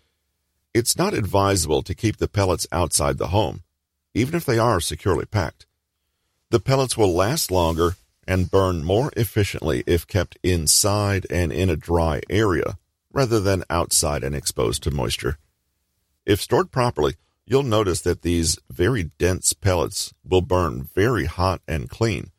It's 0.72 0.96
not 0.96 1.12
advisable 1.12 1.82
to 1.82 1.94
keep 1.94 2.18
the 2.18 2.28
pellets 2.28 2.68
outside 2.70 3.18
the 3.18 3.28
home, 3.28 3.64
even 4.14 4.36
if 4.36 4.44
they 4.44 4.60
are 4.60 4.80
securely 4.80 5.24
packed. 5.24 5.66
The 6.50 6.60
pellets 6.60 6.96
will 6.96 7.12
last 7.12 7.50
longer 7.50 7.96
and 8.30 8.48
burn 8.48 8.84
more 8.84 9.10
efficiently 9.16 9.82
if 9.88 10.06
kept 10.06 10.38
inside 10.44 11.26
and 11.30 11.50
in 11.50 11.68
a 11.68 11.74
dry 11.74 12.20
area 12.30 12.78
rather 13.12 13.40
than 13.40 13.64
outside 13.68 14.22
and 14.22 14.36
exposed 14.36 14.84
to 14.84 14.90
moisture. 14.92 15.36
If 16.24 16.40
stored 16.40 16.70
properly, 16.70 17.16
you'll 17.44 17.64
notice 17.64 18.00
that 18.02 18.22
these 18.22 18.56
very 18.70 19.10
dense 19.18 19.52
pellets 19.52 20.14
will 20.24 20.42
burn 20.42 20.88
very 20.94 21.24
hot 21.24 21.60
and 21.66 21.90
clean, 21.90 22.30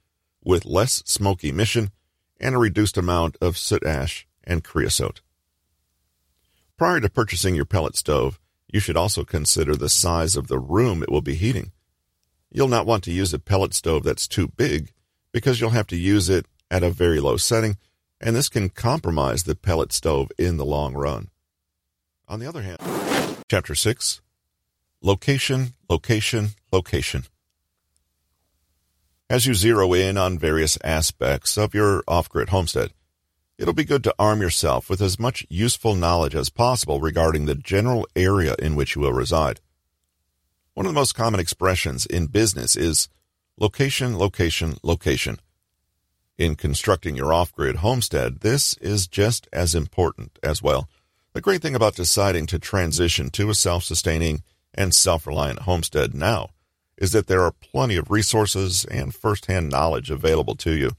with 0.42 0.64
less 0.64 1.04
smoke 1.06 1.44
emission 1.44 1.92
and 2.40 2.56
a 2.56 2.58
reduced 2.58 2.98
amount 2.98 3.36
of 3.42 3.58
soot 3.58 3.86
ash 3.86 4.26
and 4.46 4.64
creosote. 4.64 5.20
Prior 6.78 7.02
to 7.02 7.10
purchasing 7.10 7.54
your 7.54 7.66
pellet 7.66 7.98
stove, 7.98 8.40
you 8.72 8.80
should 8.80 8.96
also 8.96 9.26
consider 9.26 9.76
the 9.76 9.90
size 9.90 10.38
of 10.38 10.48
the 10.48 10.58
room 10.58 11.04
it 11.04 11.12
will 11.12 11.22
be 11.22 11.36
heating. 11.36 11.74
You'll 12.50 12.70
not 12.70 12.86
want 12.86 13.04
to 13.04 13.12
use 13.12 13.34
a 13.34 13.40
pellet 13.40 13.74
stove 13.74 14.04
that's 14.04 14.26
too 14.26 14.48
big 14.48 14.94
because 15.32 15.60
you'll 15.60 15.72
have 15.72 15.88
to 15.88 15.98
use 15.98 16.30
it 16.30 16.46
at 16.70 16.84
a 16.84 16.90
very 16.90 17.20
low 17.20 17.38
setting, 17.38 17.78
and 18.20 18.36
this 18.36 18.50
can 18.50 18.70
compromise 18.70 19.44
the 19.44 19.56
pellet 19.56 19.92
stove 19.92 20.32
in 20.38 20.58
the 20.58 20.66
long 20.66 20.94
run. 20.94 21.30
On 22.28 22.40
the 22.40 22.48
other 22.48 22.62
hand, 22.62 22.78
Chapter 23.50 23.76
6 23.76 24.22
Location, 25.02 25.74
Location, 25.90 26.50
Location. 26.72 27.26
As 29.30 29.46
you 29.46 29.54
zero 29.54 29.94
in 29.94 30.18
on 30.18 30.38
various 30.38 30.78
aspects 30.84 31.58
of 31.58 31.74
your 31.74 32.04
off 32.08 32.30
grid 32.30 32.50
homestead, 32.50 32.92
it'll 33.58 33.74
be 33.74 33.84
good 33.84 34.04
to 34.04 34.16
arm 34.20 34.42
yourself 34.42 34.90
with 34.90 35.02
as 35.02 35.20
much 35.20 35.46
useful 35.50 35.96
knowledge 35.96 36.36
as 36.36 36.50
possible 36.50 37.00
regarding 37.00 37.46
the 37.46 37.56
general 37.56 38.08
area 38.16 38.56
in 38.60 38.76
which 38.76 38.96
you 38.96 39.02
will 39.02 39.14
reside. 39.14 39.60
One 40.74 40.86
of 40.86 40.94
the 40.94 41.00
most 41.00 41.16
common 41.16 41.40
expressions 41.40 42.06
in 42.06 42.28
business 42.28 42.76
is 42.76 43.10
location, 43.58 44.18
location, 44.18 44.76
location. 44.84 45.40
In 46.38 46.56
constructing 46.56 47.16
your 47.16 47.34
off 47.34 47.54
grid 47.54 47.78
homestead, 47.78 48.40
this 48.40 48.76
is 48.78 49.08
just 49.08 49.48
as 49.54 49.76
important 49.76 50.40
as 50.42 50.62
well. 50.62 50.90
The 51.34 51.42
great 51.42 51.62
thing 51.62 51.76
about 51.76 51.96
deciding 51.96 52.48
to 52.48 52.60
transition 52.60 53.30
to 53.32 53.50
a 53.50 53.56
self 53.56 53.84
sustaining 53.84 54.44
and 54.74 54.94
self 54.94 55.28
reliant 55.28 55.60
homestead 55.60 56.14
now 56.14 56.50
is 56.98 57.12
that 57.12 57.28
there 57.28 57.42
are 57.42 57.52
plenty 57.52 57.96
of 57.96 58.12
resources 58.12 58.86
and 58.86 59.14
first 59.14 59.48
hand 59.48 59.70
knowledge 59.70 60.12
available 60.12 60.56
to 60.56 60.72
you. 60.72 60.92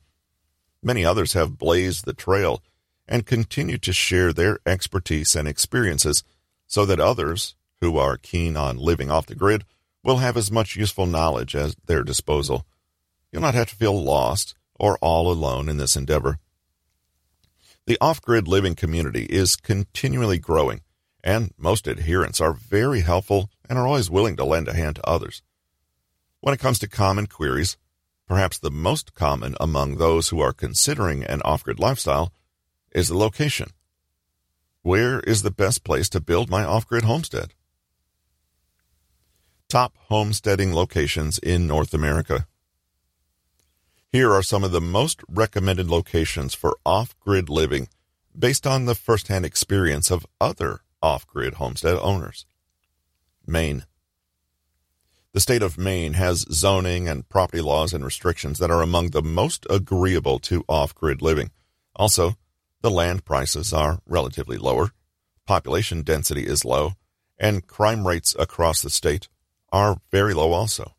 Many 0.82 1.04
others 1.04 1.34
have 1.34 1.58
blazed 1.58 2.04
the 2.04 2.12
trail 2.12 2.62
and 3.06 3.26
continue 3.26 3.78
to 3.78 3.92
share 3.92 4.32
their 4.32 4.58
expertise 4.66 5.36
and 5.36 5.46
experiences 5.46 6.24
so 6.66 6.84
that 6.86 7.00
others 7.00 7.54
who 7.80 7.98
are 7.98 8.16
keen 8.16 8.56
on 8.56 8.78
living 8.78 9.10
off 9.10 9.26
the 9.26 9.34
grid 9.34 9.64
will 10.02 10.18
have 10.18 10.36
as 10.36 10.50
much 10.50 10.76
useful 10.76 11.06
knowledge 11.06 11.54
at 11.54 11.74
their 11.86 12.02
disposal. 12.02 12.66
You'll 13.30 13.42
not 13.42 13.54
have 13.54 13.68
to 13.68 13.76
feel 13.76 14.02
lost 14.02 14.54
or 14.78 14.98
all 14.98 15.30
alone 15.30 15.68
in 15.68 15.76
this 15.76 15.96
endeavor. 15.96 16.38
The 17.86 17.98
off 18.00 18.20
grid 18.20 18.46
living 18.46 18.74
community 18.74 19.24
is 19.24 19.56
continually 19.56 20.38
growing, 20.38 20.82
and 21.22 21.52
most 21.56 21.88
adherents 21.88 22.40
are 22.40 22.52
very 22.52 23.00
helpful 23.00 23.50
and 23.68 23.78
are 23.78 23.86
always 23.86 24.10
willing 24.10 24.36
to 24.36 24.44
lend 24.44 24.68
a 24.68 24.74
hand 24.74 24.96
to 24.96 25.08
others. 25.08 25.42
When 26.40 26.54
it 26.54 26.60
comes 26.60 26.78
to 26.80 26.88
common 26.88 27.26
queries, 27.26 27.76
perhaps 28.26 28.58
the 28.58 28.70
most 28.70 29.14
common 29.14 29.54
among 29.60 29.96
those 29.96 30.28
who 30.28 30.40
are 30.40 30.52
considering 30.52 31.24
an 31.24 31.42
off 31.42 31.64
grid 31.64 31.78
lifestyle 31.78 32.32
is 32.92 33.08
the 33.08 33.16
location. 33.16 33.70
Where 34.82 35.20
is 35.20 35.42
the 35.42 35.50
best 35.50 35.84
place 35.84 36.08
to 36.10 36.20
build 36.20 36.50
my 36.50 36.64
off 36.64 36.86
grid 36.86 37.04
homestead? 37.04 37.54
Top 39.72 39.96
homesteading 40.08 40.74
locations 40.74 41.38
in 41.38 41.66
North 41.66 41.94
America. 41.94 42.46
Here 44.11 44.30
are 44.30 44.42
some 44.42 44.64
of 44.64 44.70
the 44.70 44.82
most 44.82 45.22
recommended 45.26 45.88
locations 45.88 46.52
for 46.52 46.76
off 46.85 47.18
grid 47.20 47.48
living 47.48 47.88
based 48.38 48.66
on 48.66 48.85
the 48.85 48.94
firsthand 48.94 49.46
experience 49.46 50.11
of 50.11 50.26
other 50.38 50.80
off 51.00 51.26
grid 51.26 51.54
homestead 51.54 51.96
owners. 52.02 52.44
Maine. 53.46 53.87
The 55.32 55.40
state 55.40 55.62
of 55.62 55.78
Maine 55.78 56.12
has 56.12 56.44
zoning 56.52 57.08
and 57.08 57.26
property 57.30 57.62
laws 57.62 57.94
and 57.94 58.04
restrictions 58.04 58.58
that 58.58 58.70
are 58.70 58.82
among 58.82 59.12
the 59.12 59.22
most 59.22 59.66
agreeable 59.70 60.38
to 60.40 60.66
off 60.68 60.94
grid 60.94 61.22
living. 61.22 61.50
Also, 61.96 62.35
the 62.82 62.90
land 62.90 63.24
prices 63.24 63.72
are 63.72 64.00
relatively 64.04 64.58
lower, 64.58 64.90
population 65.46 66.02
density 66.02 66.42
is 66.42 66.62
low, 66.62 66.92
and 67.38 67.66
crime 67.66 68.06
rates 68.06 68.37
across 68.38 68.82
the 68.82 68.90
state 68.90 69.28
are 69.72 69.96
very 70.11 70.35
low 70.35 70.52
also. 70.52 70.94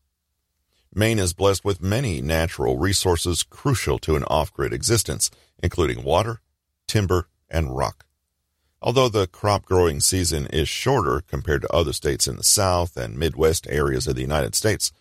Maine 0.93 1.19
is 1.19 1.33
blessed 1.33 1.63
with 1.63 1.81
many 1.81 2.21
natural 2.21 2.77
resources 2.77 3.43
crucial 3.43 3.97
to 3.99 4.15
an 4.15 4.23
off-grid 4.25 4.73
existence, 4.73 5.31
including 5.61 6.03
water, 6.03 6.41
timber, 6.87 7.27
and 7.49 7.75
rock. 7.75 8.05
Although 8.81 9.09
the 9.09 9.27
crop 9.27 9.65
growing 9.65 10.01
season 10.01 10.47
is 10.47 10.67
shorter 10.67 11.21
compared 11.21 11.61
to 11.61 11.73
other 11.73 11.93
states 11.93 12.27
in 12.27 12.35
the 12.35 12.43
South 12.43 12.97
and 12.97 13.17
Midwest 13.17 13.65
areas 13.69 14.07
of 14.07 14.15
the 14.15 14.21
United 14.21 14.55
States, 14.55 14.91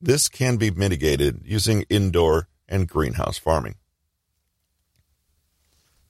this 0.00 0.28
can 0.28 0.56
be 0.56 0.70
mitigated 0.70 1.42
using 1.44 1.84
indoor 1.90 2.48
and 2.68 2.88
greenhouse 2.88 3.38
farming. 3.38 3.76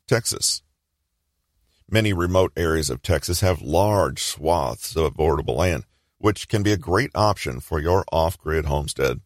Texas. 0.07 0.63
Many 1.91 2.13
remote 2.13 2.53
areas 2.57 2.91
of 2.91 3.03
Texas 3.03 3.41
have 3.41 3.61
large 3.61 4.23
swaths 4.23 4.97
of 4.97 5.19
arable 5.19 5.57
land, 5.57 5.85
which 6.27 6.49
can 6.49 6.65
be 6.65 6.73
a 6.73 6.77
great 6.77 7.13
option 7.15 7.61
for 7.61 7.79
your 7.79 8.05
off 8.11 8.37
grid 8.37 8.65
homestead. 8.65 9.21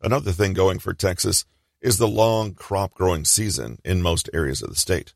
Another 0.00 0.30
thing 0.30 0.52
going 0.52 0.78
for 0.78 0.94
Texas 0.94 1.46
is 1.80 1.98
the 1.98 2.06
long 2.06 2.54
crop 2.54 2.94
growing 2.94 3.24
season 3.24 3.80
in 3.84 4.00
most 4.00 4.30
areas 4.32 4.62
of 4.62 4.68
the 4.68 4.76
state. 4.76 5.14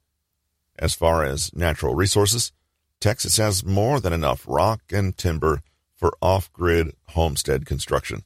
As 0.77 0.97
far 0.97 1.23
as 1.23 1.55
natural 1.55 1.95
resources, 1.95 2.51
Texas 2.99 3.37
has 3.37 3.65
more 3.65 4.01
than 4.01 4.13
enough 4.13 4.45
rock 4.49 4.81
and 4.93 5.17
timber 5.17 5.63
for 5.95 6.13
off 6.21 6.53
grid 6.53 6.91
homestead 7.11 7.65
construction. 7.65 8.25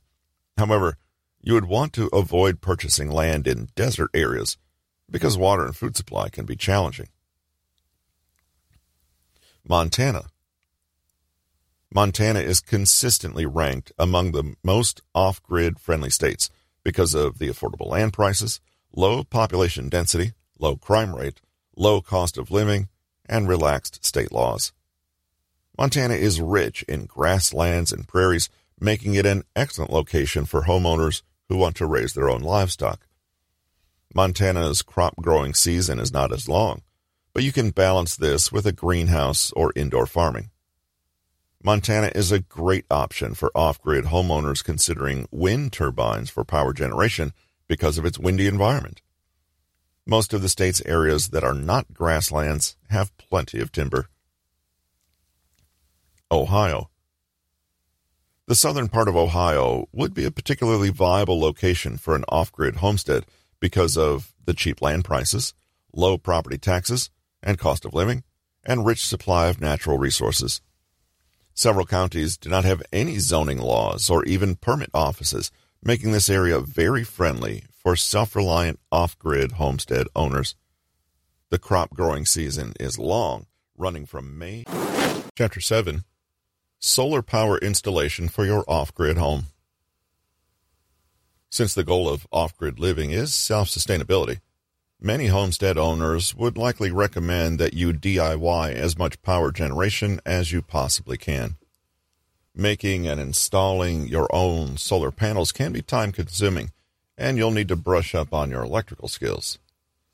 However, 0.57 0.97
you 1.43 1.53
would 1.53 1.67
want 1.67 1.93
to 1.93 2.09
avoid 2.15 2.63
purchasing 2.63 3.11
land 3.11 3.47
in 3.47 3.69
desert 3.75 4.09
areas 4.15 4.57
because 5.11 5.37
water 5.37 5.67
and 5.67 5.77
food 5.77 5.99
supply 5.99 6.31
can 6.31 6.47
be 6.47 6.57
challenging. 6.57 7.09
Montana 9.69 10.32
Montana 11.95 12.41
is 12.41 12.61
consistently 12.61 13.45
ranked 13.45 13.93
among 13.99 14.33
the 14.33 14.55
most 14.65 15.03
off 15.15 15.43
grid 15.43 15.79
friendly 15.79 16.09
states 16.09 16.49
because 16.83 17.15
of 17.15 17.39
the 17.39 17.49
affordable 17.49 17.89
land 17.89 18.15
prices, 18.15 18.61
low 18.95 19.23
population 19.25 19.91
density, 19.91 20.33
low 20.59 20.77
crime 20.77 21.15
rate, 21.15 21.43
low 21.77 22.01
cost 22.01 22.39
of 22.39 22.51
living, 22.51 22.89
and 23.27 23.47
relaxed 23.47 24.05
state 24.05 24.33
laws. 24.33 24.73
Montana 25.77 26.15
is 26.15 26.41
rich 26.41 26.83
in 26.85 27.05
grasslands 27.05 27.93
and 27.93 28.09
prairies, 28.09 28.49
making 28.81 29.15
it 29.15 29.27
an 29.27 29.43
excellent 29.55 29.91
location 29.91 30.47
for 30.47 30.63
homeowners 30.63 31.23
who 31.49 31.57
want 31.57 31.77
to 31.77 31.87
raise 31.87 32.15
their 32.15 32.31
own 32.31 32.41
livestock. 32.41 33.07
Montana's 34.15 34.81
crop 34.81 35.17
growing 35.17 35.53
season 35.53 35.99
is 35.99 36.13
not 36.13 36.33
as 36.33 36.49
long, 36.49 36.83
but 37.35 37.43
you 37.43 37.53
can 37.53 37.71
balance 37.71 38.17
this 38.17 38.51
with 38.51 38.67
a 38.67 38.73
greenhouse 38.73 39.53
or 39.53 39.73
indoor 39.77 40.07
farming. 40.07 40.52
Montana 41.65 42.11
is 42.13 42.33
a 42.33 42.41
great 42.41 42.87
option 42.91 43.35
for 43.35 43.53
off 43.55 43.81
grid 43.81 44.07
homeowners 44.07 44.65
considering 44.65 45.29
wind 45.31 45.73
turbines 45.73 46.29
for 46.29 46.45
power 46.45 46.73
generation 46.73 47.33
because 47.69 47.99
of 47.99 48.05
its 48.05 48.19
windy 48.19 48.49
environment. 48.49 49.01
Most 50.05 50.35
of 50.35 50.43
the 50.43 50.49
state's 50.49 50.83
areas 50.85 51.29
that 51.29 51.45
are 51.45 51.55
not 51.55 51.95
grasslands 51.95 52.77
have 52.91 53.17
plenty 53.17 53.61
of 53.61 53.71
timber. 53.71 54.09
Ohio. 56.33 56.91
The 58.49 58.57
southern 58.57 58.89
part 58.89 59.07
of 59.07 59.17
Ohio 59.17 59.87
would 59.93 60.13
be 60.15 60.25
a 60.25 60.33
particularly 60.33 60.91
viable 60.91 61.39
location 61.39 61.97
for 61.97 62.17
an 62.17 62.25
off 62.29 62.51
grid 62.51 62.77
homestead 62.77 63.25
because 63.61 63.97
of 63.97 64.35
the 64.45 64.55
cheap 64.55 64.83
land 64.83 65.05
prices, 65.05 65.55
low 65.93 66.19
property 66.19 66.59
taxes 66.59 67.11
and 67.41 67.57
cost 67.57 67.85
of 67.85 67.95
living, 67.95 68.25
and 68.65 68.85
rich 68.85 69.07
supply 69.07 69.47
of 69.47 69.61
natural 69.61 69.97
resources. 69.97 70.61
Several 71.55 71.87
counties 71.87 72.37
do 72.37 72.49
not 72.49 72.65
have 72.65 72.83
any 72.93 73.19
zoning 73.19 73.59
laws 73.59 74.09
or 74.09 74.25
even 74.25 74.57
permit 74.57 74.91
offices, 74.95 75.51
making 75.83 76.13
this 76.13 76.31
area 76.31 76.61
very 76.61 77.05
friendly 77.05 77.65
for 77.71 77.95
self 77.97 78.35
reliant 78.35 78.81
off 78.91 79.19
grid 79.19 79.53
homestead 79.53 80.07
owners. 80.17 80.55
The 81.51 81.59
crop 81.59 81.91
growing 81.91 82.25
season 82.25 82.73
is 82.81 82.99
long, 82.99 83.47
running 83.77 84.07
from 84.07 84.39
May. 84.39 84.65
Chapter 85.37 85.61
7 85.61 86.05
Solar 86.79 87.23
Power 87.23 87.59
Installation 87.59 88.29
for 88.29 88.45
Your 88.45 88.65
Off 88.67 88.95
Grid 88.95 89.19
Home. 89.19 89.47
Since 91.51 91.75
the 91.75 91.85
goal 91.85 92.09
of 92.09 92.27
off 92.33 92.57
grid 92.57 92.79
living 92.79 93.11
is 93.11 93.35
self 93.35 93.69
sustainability, 93.69 94.41
many 95.03 95.27
homestead 95.27 95.77
owners 95.77 96.35
would 96.35 96.57
likely 96.57 96.91
recommend 96.91 97.59
that 97.59 97.75
you 97.75 97.93
DIY 97.93 98.73
as 98.73 98.97
much 98.97 99.21
power 99.23 99.51
generation 99.51 100.21
as 100.25 100.53
you 100.53 100.63
possibly 100.63 101.17
can. 101.17 101.57
Making 102.55 103.09
and 103.09 103.21
installing 103.21 104.07
your 104.07 104.29
own 104.35 104.77
solar 104.77 105.11
panels 105.11 105.53
can 105.53 105.73
be 105.73 105.83
time 105.83 106.13
consuming, 106.13 106.71
and 107.19 107.37
you'll 107.37 107.51
need 107.51 107.69
to 107.69 107.77
brush 107.77 108.15
up 108.15 108.33
on 108.33 108.51
your 108.51 108.63
electrical 108.63 109.09
skills. 109.09 109.59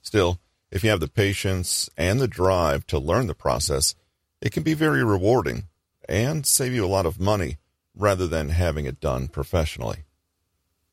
Still, 0.00 0.38
if 0.70 0.84
you 0.84 0.90
have 0.90 1.00
the 1.00 1.08
patience 1.08 1.90
and 1.96 2.20
the 2.20 2.28
drive 2.28 2.86
to 2.86 2.98
learn 2.98 3.26
the 3.26 3.34
process, 3.34 3.94
it 4.40 4.52
can 4.52 4.62
be 4.62 4.74
very 4.74 5.04
rewarding 5.04 5.64
and 6.08 6.46
save 6.46 6.72
you 6.72 6.84
a 6.84 6.86
lot 6.86 7.06
of 7.06 7.20
money 7.20 7.58
rather 7.94 8.26
than 8.26 8.50
having 8.50 8.86
it 8.86 9.00
done 9.00 9.28
professionally. 9.28 10.04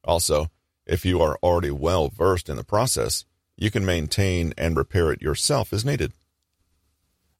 Also, 0.04 0.50
if 0.86 1.06
you 1.06 1.22
are 1.22 1.38
already 1.42 1.72
well 1.72 2.10
versed 2.10 2.50
in 2.50 2.58
the 2.58 2.64
process, 2.64 3.26
you 3.58 3.72
can 3.72 3.86
maintain 3.86 4.54
and 4.58 4.76
repair 4.76 5.12
it 5.12 5.22
yourself 5.22 5.72
as 5.74 5.86
needed. 5.86 6.14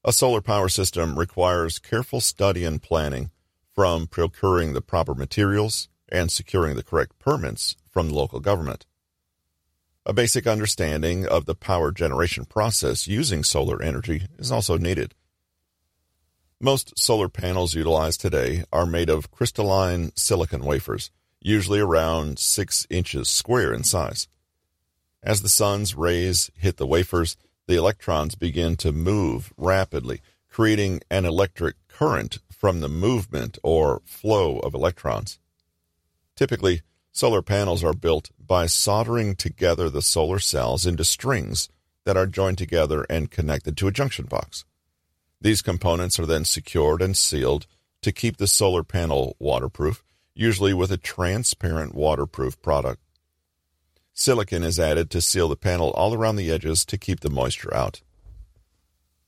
A 0.04 0.12
solar 0.12 0.40
power 0.40 0.68
system 0.68 1.18
requires 1.18 1.78
careful 1.78 2.20
study 2.20 2.64
and 2.64 2.82
planning 2.82 3.30
from 3.74 4.06
procuring 4.06 4.72
the 4.72 4.80
proper 4.80 5.14
materials 5.14 5.88
and 6.08 6.30
securing 6.30 6.76
the 6.76 6.82
correct 6.82 7.18
permits 7.18 7.76
from 7.90 8.08
the 8.08 8.14
local 8.14 8.40
government. 8.40 8.86
A 10.06 10.12
basic 10.12 10.46
understanding 10.46 11.26
of 11.26 11.46
the 11.46 11.54
power 11.56 11.90
generation 11.90 12.44
process 12.44 13.08
using 13.08 13.42
solar 13.42 13.82
energy 13.82 14.26
is 14.38 14.52
also 14.52 14.78
needed. 14.78 15.14
Most 16.60 16.98
solar 16.98 17.28
panels 17.28 17.74
utilized 17.74 18.20
today 18.20 18.64
are 18.72 18.86
made 18.86 19.10
of 19.10 19.30
crystalline 19.30 20.12
silicon 20.14 20.64
wafers 20.64 21.10
usually 21.46 21.78
around 21.78 22.40
6 22.40 22.86
inches 22.90 23.28
square 23.28 23.72
in 23.72 23.84
size. 23.84 24.26
As 25.26 25.42
the 25.42 25.48
sun's 25.48 25.96
rays 25.96 26.52
hit 26.54 26.76
the 26.76 26.86
wafers, 26.86 27.36
the 27.66 27.74
electrons 27.74 28.36
begin 28.36 28.76
to 28.76 28.92
move 28.92 29.52
rapidly, 29.56 30.20
creating 30.48 31.00
an 31.10 31.24
electric 31.24 31.74
current 31.88 32.38
from 32.48 32.78
the 32.78 32.88
movement 32.88 33.58
or 33.64 34.02
flow 34.04 34.60
of 34.60 34.72
electrons. 34.72 35.40
Typically, 36.36 36.82
solar 37.10 37.42
panels 37.42 37.82
are 37.82 37.92
built 37.92 38.30
by 38.38 38.66
soldering 38.66 39.34
together 39.34 39.90
the 39.90 40.00
solar 40.00 40.38
cells 40.38 40.86
into 40.86 41.04
strings 41.04 41.68
that 42.04 42.16
are 42.16 42.28
joined 42.28 42.58
together 42.58 43.04
and 43.10 43.32
connected 43.32 43.76
to 43.76 43.88
a 43.88 43.92
junction 43.92 44.26
box. 44.26 44.64
These 45.40 45.60
components 45.60 46.20
are 46.20 46.26
then 46.26 46.44
secured 46.44 47.02
and 47.02 47.16
sealed 47.16 47.66
to 48.02 48.12
keep 48.12 48.36
the 48.36 48.46
solar 48.46 48.84
panel 48.84 49.34
waterproof 49.40 50.04
usually 50.36 50.74
with 50.74 50.92
a 50.92 50.98
transparent 50.98 51.96
waterproof 51.96 52.62
product. 52.62 53.00
Silicon 54.18 54.64
is 54.64 54.80
added 54.80 55.10
to 55.10 55.20
seal 55.20 55.46
the 55.46 55.56
panel 55.56 55.90
all 55.90 56.14
around 56.14 56.36
the 56.36 56.50
edges 56.50 56.86
to 56.86 56.96
keep 56.96 57.20
the 57.20 57.28
moisture 57.28 57.72
out. 57.74 58.00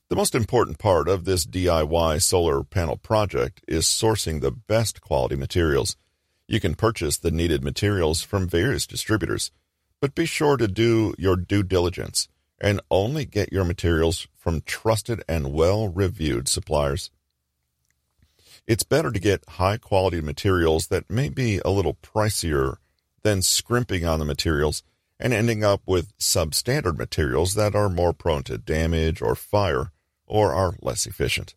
The 0.09 0.15
most 0.15 0.33
important 0.33 0.79
part 0.79 1.07
of 1.07 1.25
this 1.25 1.45
DIY 1.45 2.23
solar 2.23 2.63
panel 2.63 2.97
project 2.97 3.63
is 3.67 3.85
sourcing 3.85 4.41
the 4.41 4.49
best 4.49 4.99
quality 4.99 5.35
materials. 5.35 5.95
You 6.47 6.59
can 6.59 6.73
purchase 6.73 7.17
the 7.17 7.29
needed 7.29 7.63
materials 7.63 8.23
from 8.23 8.47
various 8.47 8.87
distributors, 8.87 9.51
but 10.01 10.15
be 10.15 10.25
sure 10.25 10.57
to 10.57 10.67
do 10.67 11.13
your 11.19 11.35
due 11.35 11.61
diligence 11.61 12.27
and 12.59 12.81
only 12.89 13.25
get 13.25 13.53
your 13.53 13.65
materials 13.65 14.27
from 14.35 14.61
trusted 14.61 15.23
and 15.29 15.53
well 15.53 15.87
reviewed 15.87 16.47
suppliers. 16.47 17.11
It's 18.65 18.83
better 18.83 19.11
to 19.11 19.19
get 19.19 19.47
high 19.47 19.77
quality 19.77 20.19
materials 20.19 20.87
that 20.87 21.11
may 21.11 21.29
be 21.29 21.59
a 21.63 21.69
little 21.69 21.93
pricier 21.93 22.77
than 23.23 23.41
scrimping 23.41 24.05
on 24.05 24.19
the 24.19 24.25
materials 24.25 24.83
and 25.19 25.33
ending 25.33 25.63
up 25.63 25.81
with 25.85 26.17
substandard 26.17 26.97
materials 26.97 27.53
that 27.55 27.75
are 27.75 27.89
more 27.89 28.13
prone 28.13 28.43
to 28.43 28.57
damage 28.57 29.21
or 29.21 29.35
fire 29.35 29.91
or 30.25 30.53
are 30.53 30.75
less 30.81 31.05
efficient. 31.05 31.55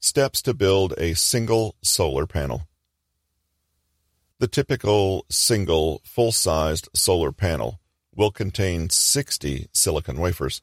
Steps 0.00 0.42
to 0.42 0.54
build 0.54 0.94
a 0.98 1.14
single 1.14 1.76
solar 1.82 2.26
panel. 2.26 2.66
The 4.38 4.48
typical 4.48 5.24
single 5.30 6.02
full 6.04 6.32
sized 6.32 6.88
solar 6.94 7.32
panel 7.32 7.80
will 8.14 8.30
contain 8.30 8.90
60 8.90 9.68
silicon 9.72 10.18
wafers. 10.18 10.62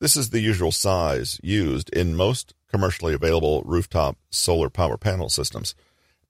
This 0.00 0.16
is 0.16 0.30
the 0.30 0.40
usual 0.40 0.72
size 0.72 1.40
used 1.42 1.90
in 1.90 2.16
most 2.16 2.54
commercially 2.68 3.14
available 3.14 3.62
rooftop 3.64 4.16
solar 4.30 4.68
power 4.68 4.96
panel 4.96 5.28
systems, 5.28 5.74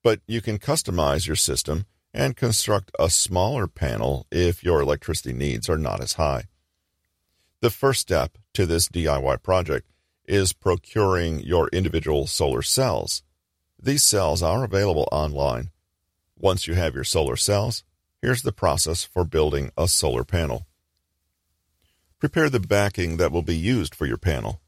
but 0.04 0.20
you 0.28 0.40
can 0.42 0.58
customize 0.58 1.26
your 1.26 1.34
system 1.34 1.86
and 2.12 2.36
construct 2.36 2.92
a 3.00 3.10
smaller 3.10 3.66
panel 3.66 4.26
if 4.30 4.62
your 4.62 4.80
electricity 4.80 5.32
needs 5.32 5.68
are 5.68 5.78
not 5.78 6.00
as 6.00 6.12
high. 6.12 6.44
The 7.60 7.70
first 7.70 8.02
step 8.02 8.36
to 8.52 8.66
this 8.66 8.88
DIY 8.88 9.42
project 9.42 9.90
is 10.26 10.52
procuring 10.52 11.40
your 11.40 11.68
individual 11.68 12.26
solar 12.26 12.62
cells. 12.62 13.22
These 13.82 14.04
cells 14.04 14.42
are 14.42 14.62
available 14.62 15.08
online. 15.10 15.70
Once 16.38 16.66
you 16.68 16.74
have 16.74 16.94
your 16.94 17.04
solar 17.04 17.36
cells, 17.36 17.82
here's 18.20 18.42
the 18.42 18.52
process 18.52 19.04
for 19.04 19.24
building 19.24 19.70
a 19.76 19.88
solar 19.88 20.24
panel. 20.24 20.66
Prepare 22.20 22.50
the 22.50 22.60
backing 22.60 23.16
that 23.16 23.32
will 23.32 23.42
be 23.42 23.56
used 23.56 23.94
for 23.94 24.04
your 24.04 24.18
panel. 24.18 24.60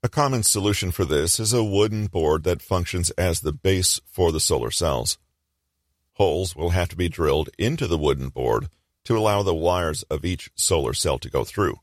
A 0.00 0.08
common 0.08 0.44
solution 0.44 0.92
for 0.92 1.04
this 1.04 1.40
is 1.40 1.52
a 1.52 1.64
wooden 1.64 2.06
board 2.06 2.44
that 2.44 2.62
functions 2.62 3.10
as 3.10 3.40
the 3.40 3.52
base 3.52 4.00
for 4.06 4.30
the 4.30 4.38
solar 4.38 4.70
cells. 4.70 5.18
Holes 6.12 6.54
will 6.54 6.70
have 6.70 6.88
to 6.90 6.96
be 6.96 7.08
drilled 7.08 7.50
into 7.58 7.88
the 7.88 7.98
wooden 7.98 8.28
board 8.28 8.68
to 9.02 9.18
allow 9.18 9.42
the 9.42 9.54
wires 9.54 10.04
of 10.04 10.24
each 10.24 10.52
solar 10.54 10.92
cell 10.92 11.18
to 11.18 11.28
go 11.28 11.42
through. 11.42 11.80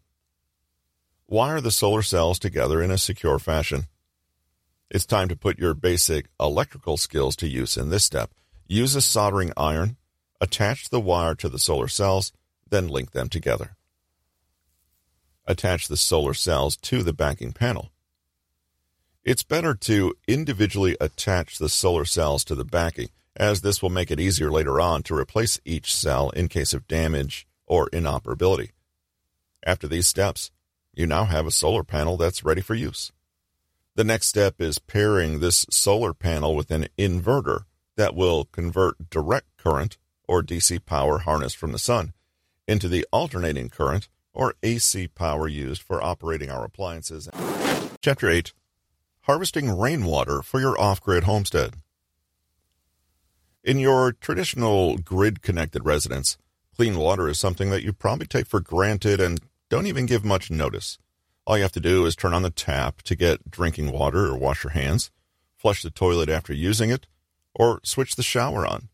Wire 1.28 1.60
the 1.60 1.72
solar 1.72 2.02
cells 2.02 2.40
together 2.40 2.82
in 2.82 2.90
a 2.90 2.98
secure 2.98 3.38
fashion. 3.38 3.88
It's 4.90 5.06
time 5.06 5.28
to 5.28 5.36
put 5.36 5.60
your 5.60 5.74
basic 5.74 6.28
electrical 6.40 6.96
skills 6.96 7.36
to 7.38 7.50
use 7.50 7.76
in 7.76 7.90
this 7.90 8.06
step. 8.06 8.32
Use 8.66 8.96
a 8.96 9.02
soldering 9.02 9.52
iron, 9.58 9.98
attach 10.40 10.90
the 10.90 11.02
wire 11.02 11.36
to 11.36 11.50
the 11.50 11.60
solar 11.60 11.90
cells, 11.90 12.32
then 12.70 12.88
link 12.88 13.12
them 13.12 13.28
together. 13.28 13.76
Attach 15.46 15.90
the 15.90 15.98
solar 15.98 16.34
cells 16.34 16.78
to 16.78 17.04
the 17.04 17.12
backing 17.12 17.52
panel. 17.52 17.92
It's 19.26 19.42
better 19.42 19.74
to 19.74 20.14
individually 20.28 20.96
attach 21.02 21.58
the 21.58 21.68
solar 21.68 22.06
cells 22.06 22.44
to 22.44 22.54
the 22.54 22.64
backing, 22.64 23.10
as 23.36 23.62
this 23.62 23.82
will 23.82 23.90
make 23.90 24.12
it 24.12 24.20
easier 24.20 24.52
later 24.52 24.80
on 24.80 25.02
to 25.02 25.16
replace 25.16 25.60
each 25.66 25.92
cell 25.92 26.30
in 26.30 26.48
case 26.48 26.76
of 26.76 26.88
damage 26.88 27.48
or 27.66 27.90
inoperability. 27.92 28.74
After 29.66 29.88
these 29.88 30.06
steps, 30.06 30.52
you 30.94 31.08
now 31.08 31.26
have 31.26 31.48
a 31.48 31.52
solar 31.52 31.84
panel 31.84 32.18
that's 32.18 32.44
ready 32.44 32.62
for 32.62 32.76
use. 32.76 33.12
The 33.96 34.04
next 34.04 34.28
step 34.28 34.62
is 34.62 34.78
pairing 34.78 35.40
this 35.40 35.66
solar 35.72 36.14
panel 36.14 36.56
with 36.56 36.70
an 36.70 36.86
inverter 36.96 37.62
that 37.98 38.14
will 38.14 38.46
convert 38.46 39.10
direct 39.10 39.48
current 39.58 39.98
or 40.28 40.44
DC 40.44 40.86
power 40.86 41.18
harnessed 41.18 41.58
from 41.58 41.72
the 41.72 41.80
sun 41.80 42.14
into 42.68 42.88
the 42.88 43.08
alternating 43.12 43.70
current 43.70 44.08
or 44.36 44.54
AC 44.62 45.08
power 45.08 45.48
used 45.48 45.82
for 45.82 46.00
operating 46.04 46.52
our 46.52 46.64
appliances. 46.64 47.28
Chapter 48.02 48.30
8 48.30 48.54
harvesting 49.26 49.76
rainwater 49.76 50.44
for 50.44 50.60
your 50.60 50.80
off 50.80 51.02
grid 51.02 51.24
homestead. 51.24 51.74
In 53.64 53.80
your 53.80 54.12
traditional 54.12 54.98
grid 54.98 55.42
connected 55.42 55.84
residence, 55.84 56.38
clean 56.76 56.96
water 56.96 57.28
is 57.28 57.40
something 57.40 57.72
that 57.72 57.82
you 57.82 57.92
probably 57.92 58.28
take 58.28 58.46
for 58.46 58.60
granted 58.60 59.20
and 59.20 59.40
don't 59.70 59.88
even 59.88 60.06
give 60.06 60.24
much 60.24 60.52
notice. 60.52 61.00
All 61.48 61.58
you 61.58 61.64
have 61.64 61.72
to 61.72 61.80
do 61.80 62.06
is 62.06 62.16
turn 62.16 62.36
on 62.36 62.44
the 62.44 62.52
tap 62.52 63.02
to 63.04 63.16
get 63.16 63.50
drinking 63.50 63.92
water 63.92 64.28
or 64.28 64.38
wash 64.38 64.64
your 64.64 64.72
hands, 64.72 65.10
flush 65.58 65.82
the 65.82 65.90
toilet 65.90 66.30
after 66.30 66.54
using 66.54 66.92
it, 66.92 67.08
or 67.56 67.80
switch 67.84 68.16
the 68.16 68.24
shower 68.24 68.66
on. 68.68 68.90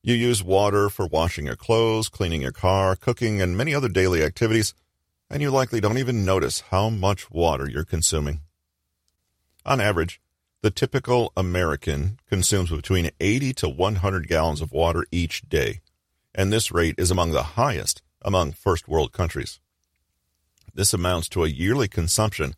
You 0.00 0.14
use 0.14 0.44
water 0.44 0.88
for 0.88 1.08
washing 1.08 1.46
your 1.46 1.56
clothes, 1.56 2.08
cleaning 2.08 2.42
your 2.42 2.52
car, 2.52 2.94
cooking, 2.94 3.42
and 3.42 3.56
many 3.56 3.74
other 3.74 3.88
daily 3.88 4.22
activities, 4.22 4.74
and 5.28 5.42
you 5.42 5.50
likely 5.50 5.80
don't 5.80 5.98
even 5.98 6.24
notice 6.24 6.60
how 6.70 6.88
much 6.88 7.32
water 7.32 7.68
you're 7.68 7.84
consuming. 7.84 8.42
On 9.70 9.80
average, 9.80 10.20
the 10.62 10.72
typical 10.72 11.32
American 11.36 12.18
consumes 12.28 12.70
between 12.70 13.12
80 13.20 13.52
to 13.52 13.68
100 13.68 14.26
gallons 14.26 14.60
of 14.60 14.72
water 14.72 15.06
each 15.12 15.48
day, 15.48 15.78
and 16.34 16.52
this 16.52 16.72
rate 16.72 16.96
is 16.98 17.12
among 17.12 17.30
the 17.30 17.54
highest 17.54 18.02
among 18.20 18.50
first 18.50 18.88
world 18.88 19.12
countries. 19.12 19.60
This 20.74 20.92
amounts 20.92 21.28
to 21.28 21.44
a 21.44 21.48
yearly 21.48 21.86
consumption 21.86 22.54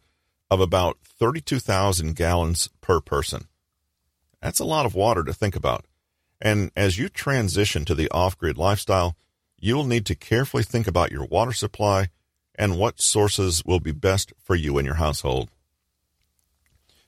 of 0.51 0.59
about 0.59 1.01
32,000 1.05 2.17
gallons 2.17 2.71
per 2.81 3.03
person. 3.03 3.47
That's 4.41 4.61
a 4.61 4.65
lot 4.65 4.87
of 4.87 4.95
water 4.95 5.23
to 5.23 5.35
think 5.35 5.55
about. 5.55 5.85
And 6.41 6.71
as 6.75 6.97
you 6.97 7.11
transition 7.11 7.85
to 7.85 7.95
the 7.95 8.11
off 8.11 8.39
grid 8.39 8.57
lifestyle, 8.57 9.19
you 9.61 9.77
will 9.77 9.85
need 9.85 10.07
to 10.07 10.15
carefully 10.15 10.63
think 10.63 10.87
about 10.87 11.13
your 11.13 11.27
water 11.27 11.53
supply 11.53 12.09
and 12.55 12.79
what 12.79 13.03
sources 13.03 13.67
will 13.67 13.81
be 13.81 13.93
best 13.93 14.33
for 14.43 14.57
you 14.57 14.79
and 14.79 14.87
your 14.87 14.97
household. 14.97 15.51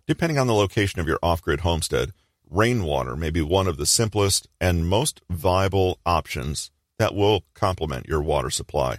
Depending 0.06 0.38
on 0.38 0.46
the 0.46 0.54
location 0.54 1.00
of 1.00 1.08
your 1.08 1.18
off 1.22 1.40
grid 1.40 1.60
homestead, 1.60 2.12
rainwater 2.50 3.16
may 3.16 3.30
be 3.30 3.40
one 3.40 3.66
of 3.66 3.78
the 3.78 3.86
simplest 3.86 4.46
and 4.60 4.86
most 4.86 5.22
viable 5.30 5.98
options 6.04 6.70
that 6.98 7.14
will 7.14 7.44
complement 7.54 8.06
your 8.06 8.20
water 8.20 8.50
supply. 8.50 8.98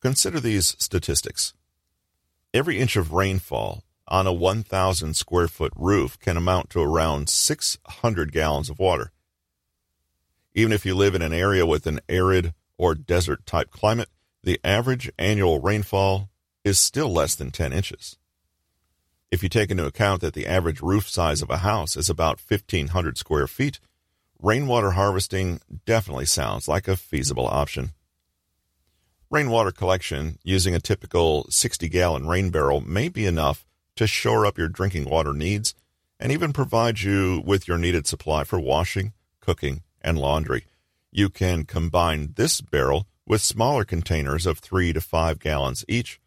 Consider 0.00 0.40
these 0.40 0.76
statistics. 0.78 1.52
Every 2.54 2.78
inch 2.78 2.96
of 2.96 3.12
rainfall 3.12 3.84
on 4.08 4.26
a 4.26 4.32
1,000 4.32 5.14
square 5.14 5.48
foot 5.48 5.72
roof 5.76 6.18
can 6.18 6.36
amount 6.36 6.70
to 6.70 6.80
around 6.80 7.28
600 7.28 8.32
gallons 8.32 8.70
of 8.70 8.78
water. 8.78 9.12
Even 10.54 10.72
if 10.72 10.86
you 10.86 10.94
live 10.94 11.14
in 11.14 11.22
an 11.22 11.32
area 11.32 11.66
with 11.66 11.86
an 11.86 12.00
arid 12.08 12.54
or 12.78 12.94
desert 12.94 13.44
type 13.44 13.70
climate, 13.70 14.08
the 14.42 14.58
average 14.64 15.10
annual 15.18 15.60
rainfall 15.60 16.30
is 16.64 16.78
still 16.78 17.12
less 17.12 17.34
than 17.34 17.50
10 17.50 17.72
inches. 17.72 18.16
If 19.34 19.42
you 19.42 19.48
take 19.48 19.72
into 19.72 19.84
account 19.84 20.20
that 20.20 20.34
the 20.34 20.46
average 20.46 20.80
roof 20.80 21.08
size 21.08 21.42
of 21.42 21.50
a 21.50 21.56
house 21.56 21.96
is 21.96 22.08
about 22.08 22.40
1,500 22.40 23.18
square 23.18 23.48
feet, 23.48 23.80
rainwater 24.40 24.92
harvesting 24.92 25.60
definitely 25.84 26.26
sounds 26.26 26.68
like 26.68 26.86
a 26.86 26.96
feasible 26.96 27.48
option. 27.48 27.94
Rainwater 29.30 29.72
collection 29.72 30.38
using 30.44 30.72
a 30.72 30.78
typical 30.78 31.48
60 31.50 31.88
gallon 31.88 32.28
rain 32.28 32.50
barrel 32.50 32.80
may 32.80 33.08
be 33.08 33.26
enough 33.26 33.66
to 33.96 34.06
shore 34.06 34.46
up 34.46 34.56
your 34.56 34.68
drinking 34.68 35.10
water 35.10 35.32
needs 35.32 35.74
and 36.20 36.30
even 36.30 36.52
provide 36.52 37.00
you 37.00 37.42
with 37.44 37.66
your 37.66 37.76
needed 37.76 38.06
supply 38.06 38.44
for 38.44 38.60
washing, 38.60 39.14
cooking, 39.40 39.82
and 40.00 40.16
laundry. 40.16 40.66
You 41.10 41.28
can 41.28 41.64
combine 41.64 42.34
this 42.36 42.60
barrel 42.60 43.08
with 43.26 43.42
smaller 43.42 43.84
containers 43.84 44.46
of 44.46 44.60
3 44.60 44.92
to 44.92 45.00
5 45.00 45.40
gallons 45.40 45.84
each, 45.88 46.20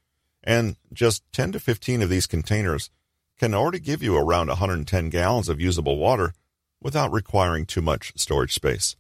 and 0.44 0.76
just 0.92 1.24
10 1.32 1.54
to 1.54 1.60
15 1.62 2.02
of 2.02 2.10
these 2.10 2.28
containers 2.28 2.90
can 3.38 3.54
already 3.54 3.80
give 3.80 4.02
you 4.02 4.16
around 4.16 4.48
110 4.48 5.10
gallons 5.10 5.50
of 5.50 5.62
usable 5.62 5.98
water 5.98 6.34
without 6.82 7.12
requiring 7.12 7.66
too 7.66 7.82
much 7.82 8.14
storage 8.16 8.54
space. 8.54 8.96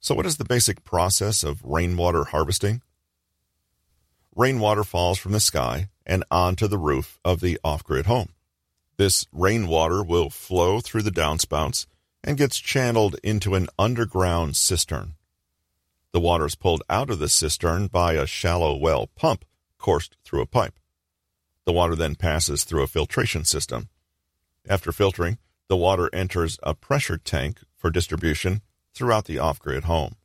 So, 0.00 0.14
what 0.14 0.26
is 0.26 0.36
the 0.36 0.44
basic 0.44 0.84
process 0.84 1.42
of 1.42 1.64
rainwater 1.64 2.24
harvesting? 2.24 2.82
Rainwater 4.36 4.84
falls 4.84 5.18
from 5.18 5.32
the 5.32 5.40
sky 5.40 5.88
and 6.04 6.24
onto 6.30 6.66
the 6.66 6.78
roof 6.78 7.18
of 7.24 7.40
the 7.40 7.58
off 7.64 7.84
grid 7.84 8.06
home. 8.06 8.30
This 8.96 9.26
rainwater 9.32 10.02
will 10.02 10.30
flow 10.30 10.80
through 10.80 11.02
the 11.02 11.10
downspouts 11.10 11.86
and 12.22 12.36
gets 12.36 12.58
channeled 12.58 13.16
into 13.22 13.54
an 13.54 13.68
underground 13.78 14.56
cistern. 14.56 15.14
The 16.12 16.20
water 16.20 16.46
is 16.46 16.54
pulled 16.54 16.82
out 16.88 17.10
of 17.10 17.18
the 17.18 17.28
cistern 17.28 17.88
by 17.88 18.14
a 18.14 18.26
shallow 18.26 18.76
well 18.76 19.08
pump 19.16 19.44
coursed 19.78 20.16
through 20.24 20.42
a 20.42 20.46
pipe. 20.46 20.78
The 21.64 21.72
water 21.72 21.96
then 21.96 22.14
passes 22.14 22.64
through 22.64 22.82
a 22.82 22.88
filtration 22.88 23.44
system. 23.44 23.88
After 24.68 24.92
filtering, 24.92 25.38
the 25.68 25.76
water 25.76 26.10
enters 26.12 26.58
a 26.62 26.74
pressure 26.74 27.18
tank 27.18 27.60
for 27.76 27.90
distribution 27.90 28.62
throughout 28.94 29.24
the 29.24 29.38
off 29.38 29.58
grid 29.58 29.84
home. 29.84 30.16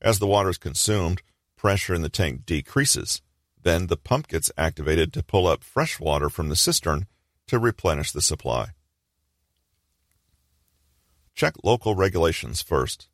As 0.00 0.18
the 0.18 0.26
water 0.26 0.50
is 0.50 0.58
consumed, 0.58 1.22
pressure 1.56 1.94
in 1.94 2.02
the 2.02 2.08
tank 2.08 2.44
decreases. 2.44 3.22
Then 3.62 3.86
the 3.86 3.96
pump 3.96 4.28
gets 4.28 4.52
activated 4.56 5.12
to 5.14 5.22
pull 5.22 5.46
up 5.46 5.64
fresh 5.64 5.98
water 5.98 6.28
from 6.28 6.48
the 6.48 6.56
cistern 6.56 7.06
to 7.48 7.58
replenish 7.58 8.12
the 8.12 8.20
supply. 8.20 8.68
Check 11.34 11.54
local 11.64 11.94
regulations 11.94 12.62
first. 12.62 13.08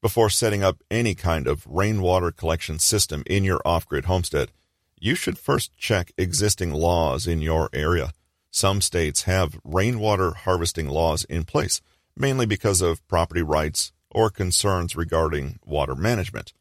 Before 0.00 0.28
setting 0.28 0.64
up 0.64 0.82
any 0.90 1.14
kind 1.14 1.46
of 1.46 1.66
rainwater 1.66 2.32
collection 2.32 2.78
system 2.78 3.22
in 3.26 3.44
your 3.44 3.60
off 3.64 3.86
grid 3.86 4.06
homestead, 4.06 4.50
you 5.02 5.16
should 5.16 5.36
first 5.36 5.76
check 5.76 6.12
existing 6.16 6.72
laws 6.72 7.26
in 7.26 7.42
your 7.42 7.68
area. 7.72 8.12
Some 8.52 8.80
states 8.80 9.24
have 9.24 9.58
rainwater 9.64 10.30
harvesting 10.30 10.88
laws 10.88 11.24
in 11.24 11.42
place, 11.42 11.80
mainly 12.16 12.46
because 12.46 12.80
of 12.80 13.06
property 13.08 13.42
rights 13.42 13.90
or 14.12 14.30
concerns 14.30 14.94
regarding 14.94 15.58
water 15.64 15.96
management, 15.96 16.52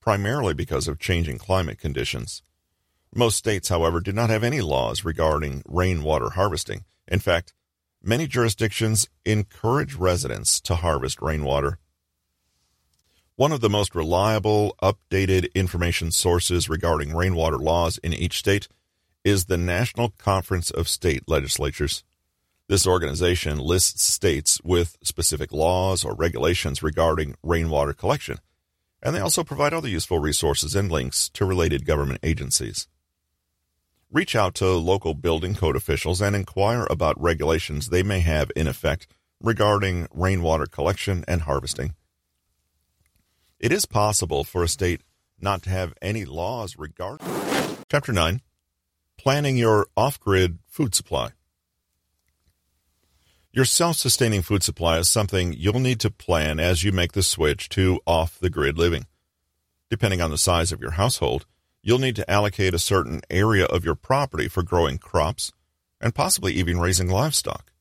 primarily 0.00 0.54
because 0.54 0.88
of 0.88 0.98
changing 0.98 1.38
climate 1.38 1.78
conditions. 1.78 2.42
Most 3.14 3.36
states, 3.36 3.68
however, 3.68 4.00
do 4.00 4.10
not 4.10 4.28
have 4.28 4.42
any 4.42 4.60
laws 4.60 5.04
regarding 5.04 5.62
rainwater 5.64 6.30
harvesting. 6.30 6.86
In 7.06 7.20
fact, 7.20 7.54
many 8.02 8.26
jurisdictions 8.26 9.08
encourage 9.24 9.94
residents 9.94 10.60
to 10.62 10.74
harvest 10.74 11.22
rainwater 11.22 11.78
one 13.36 13.50
of 13.50 13.60
the 13.60 13.70
most 13.70 13.96
reliable, 13.96 14.76
updated 14.80 15.52
information 15.54 16.12
sources 16.12 16.68
regarding 16.68 17.14
rainwater 17.14 17.58
laws 17.58 17.98
in 17.98 18.12
each 18.12 18.38
state 18.38 18.68
is 19.24 19.46
the 19.46 19.56
National 19.56 20.10
Conference 20.10 20.70
of 20.70 20.88
State 20.88 21.24
Legislatures. 21.26 22.04
This 22.68 22.86
organization 22.86 23.58
lists 23.58 24.04
states 24.04 24.60
with 24.62 24.96
specific 25.02 25.52
laws 25.52 26.04
or 26.04 26.14
regulations 26.14 26.82
regarding 26.82 27.34
rainwater 27.42 27.92
collection, 27.92 28.38
and 29.02 29.14
they 29.14 29.20
also 29.20 29.42
provide 29.42 29.74
other 29.74 29.88
useful 29.88 30.20
resources 30.20 30.76
and 30.76 30.90
links 30.90 31.28
to 31.30 31.44
related 31.44 31.84
government 31.84 32.20
agencies. 32.22 32.86
Reach 34.12 34.36
out 34.36 34.54
to 34.54 34.68
local 34.74 35.12
building 35.12 35.56
code 35.56 35.74
officials 35.74 36.22
and 36.22 36.36
inquire 36.36 36.86
about 36.88 37.20
regulations 37.20 37.88
they 37.88 38.04
may 38.04 38.20
have 38.20 38.52
in 38.54 38.68
effect 38.68 39.08
regarding 39.40 40.06
rainwater 40.14 40.66
collection 40.66 41.24
and 41.26 41.42
harvesting. 41.42 41.94
It 43.64 43.72
is 43.72 43.86
possible 43.86 44.44
for 44.44 44.62
a 44.62 44.68
state 44.68 45.00
not 45.40 45.62
to 45.62 45.70
have 45.70 45.94
any 46.02 46.26
laws 46.26 46.76
regarding. 46.76 47.26
Chapter 47.90 48.12
9 48.12 48.42
Planning 49.16 49.56
Your 49.56 49.86
Off 49.96 50.20
Grid 50.20 50.58
Food 50.66 50.94
Supply. 50.94 51.30
Your 53.52 53.64
self 53.64 53.96
sustaining 53.96 54.42
food 54.42 54.62
supply 54.62 54.98
is 54.98 55.08
something 55.08 55.54
you'll 55.54 55.80
need 55.80 55.98
to 56.00 56.10
plan 56.10 56.60
as 56.60 56.84
you 56.84 56.92
make 56.92 57.12
the 57.12 57.22
switch 57.22 57.70
to 57.70 58.00
off 58.06 58.38
the 58.38 58.50
grid 58.50 58.76
living. 58.76 59.06
Depending 59.88 60.20
on 60.20 60.30
the 60.30 60.36
size 60.36 60.70
of 60.70 60.82
your 60.82 61.00
household, 61.00 61.46
you'll 61.82 61.98
need 61.98 62.16
to 62.16 62.30
allocate 62.30 62.74
a 62.74 62.78
certain 62.78 63.22
area 63.30 63.64
of 63.64 63.82
your 63.82 63.94
property 63.94 64.46
for 64.46 64.62
growing 64.62 64.98
crops 64.98 65.52
and 66.02 66.14
possibly 66.14 66.52
even 66.52 66.78
raising 66.78 67.08
livestock. 67.08 67.72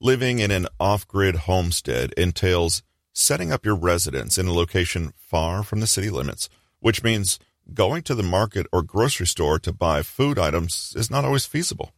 Living 0.00 0.38
in 0.38 0.50
an 0.50 0.66
off 0.80 1.06
grid 1.06 1.36
homestead 1.36 2.14
entails 2.16 2.82
setting 3.12 3.52
up 3.52 3.64
your 3.64 3.76
residence 3.76 4.38
in 4.38 4.46
a 4.46 4.52
location 4.52 5.12
far 5.16 5.62
from 5.62 5.80
the 5.80 5.86
city 5.86 6.10
limits, 6.10 6.48
which 6.80 7.02
means 7.02 7.38
going 7.74 8.02
to 8.02 8.14
the 8.14 8.22
market 8.22 8.66
or 8.72 8.82
grocery 8.82 9.26
store 9.26 9.58
to 9.58 9.72
buy 9.72 10.02
food 10.02 10.38
items 10.38 10.92
is 10.96 11.10
not 11.10 11.24
always 11.24 11.46
feasible. 11.46 11.92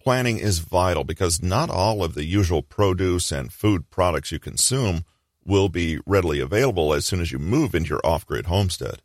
Planning 0.00 0.38
is 0.38 0.58
vital 0.58 1.04
because 1.04 1.42
not 1.42 1.70
all 1.70 2.02
of 2.02 2.14
the 2.14 2.24
usual 2.24 2.62
produce 2.62 3.30
and 3.30 3.52
food 3.52 3.88
products 3.88 4.32
you 4.32 4.38
consume 4.38 5.04
will 5.44 5.68
be 5.68 6.00
readily 6.06 6.40
available 6.40 6.92
as 6.92 7.06
soon 7.06 7.20
as 7.20 7.30
you 7.30 7.38
move 7.38 7.74
into 7.74 7.90
your 7.90 8.00
off 8.04 8.26
grid 8.26 8.46
homestead. 8.46 9.00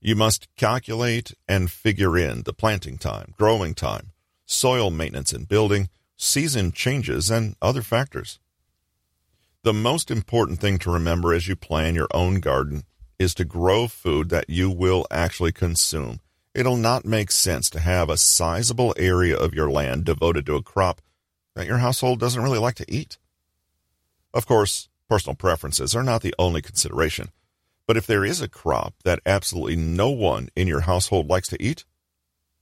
You 0.00 0.16
must 0.16 0.48
calculate 0.56 1.34
and 1.46 1.70
figure 1.70 2.16
in 2.16 2.42
the 2.42 2.52
planting 2.52 2.98
time, 2.98 3.34
growing 3.36 3.74
time, 3.74 4.12
soil 4.46 4.90
maintenance 4.90 5.32
and 5.32 5.46
building, 5.46 5.88
season 6.16 6.72
changes, 6.72 7.30
and 7.30 7.54
other 7.62 7.82
factors. 7.82 8.38
The 9.62 9.72
most 9.74 10.10
important 10.10 10.58
thing 10.58 10.78
to 10.78 10.90
remember 10.90 11.34
as 11.34 11.46
you 11.46 11.54
plan 11.54 11.94
your 11.94 12.08
own 12.14 12.40
garden 12.40 12.84
is 13.18 13.34
to 13.34 13.44
grow 13.44 13.88
food 13.88 14.30
that 14.30 14.48
you 14.48 14.70
will 14.70 15.06
actually 15.10 15.52
consume. 15.52 16.20
It'll 16.54 16.78
not 16.78 17.04
make 17.04 17.30
sense 17.30 17.68
to 17.70 17.80
have 17.80 18.08
a 18.08 18.16
sizable 18.16 18.94
area 18.96 19.36
of 19.36 19.52
your 19.52 19.70
land 19.70 20.06
devoted 20.06 20.46
to 20.46 20.54
a 20.54 20.62
crop 20.62 21.02
that 21.54 21.66
your 21.66 21.76
household 21.76 22.20
doesn't 22.20 22.42
really 22.42 22.58
like 22.58 22.76
to 22.76 22.90
eat. 22.90 23.18
Of 24.32 24.46
course, 24.46 24.88
personal 25.10 25.36
preferences 25.36 25.94
are 25.94 26.02
not 26.02 26.22
the 26.22 26.34
only 26.38 26.62
consideration, 26.62 27.28
but 27.86 27.98
if 27.98 28.06
there 28.06 28.24
is 28.24 28.40
a 28.40 28.48
crop 28.48 28.94
that 29.04 29.20
absolutely 29.26 29.76
no 29.76 30.08
one 30.08 30.48
in 30.56 30.68
your 30.68 30.80
household 30.80 31.28
likes 31.28 31.48
to 31.48 31.62
eat, 31.62 31.84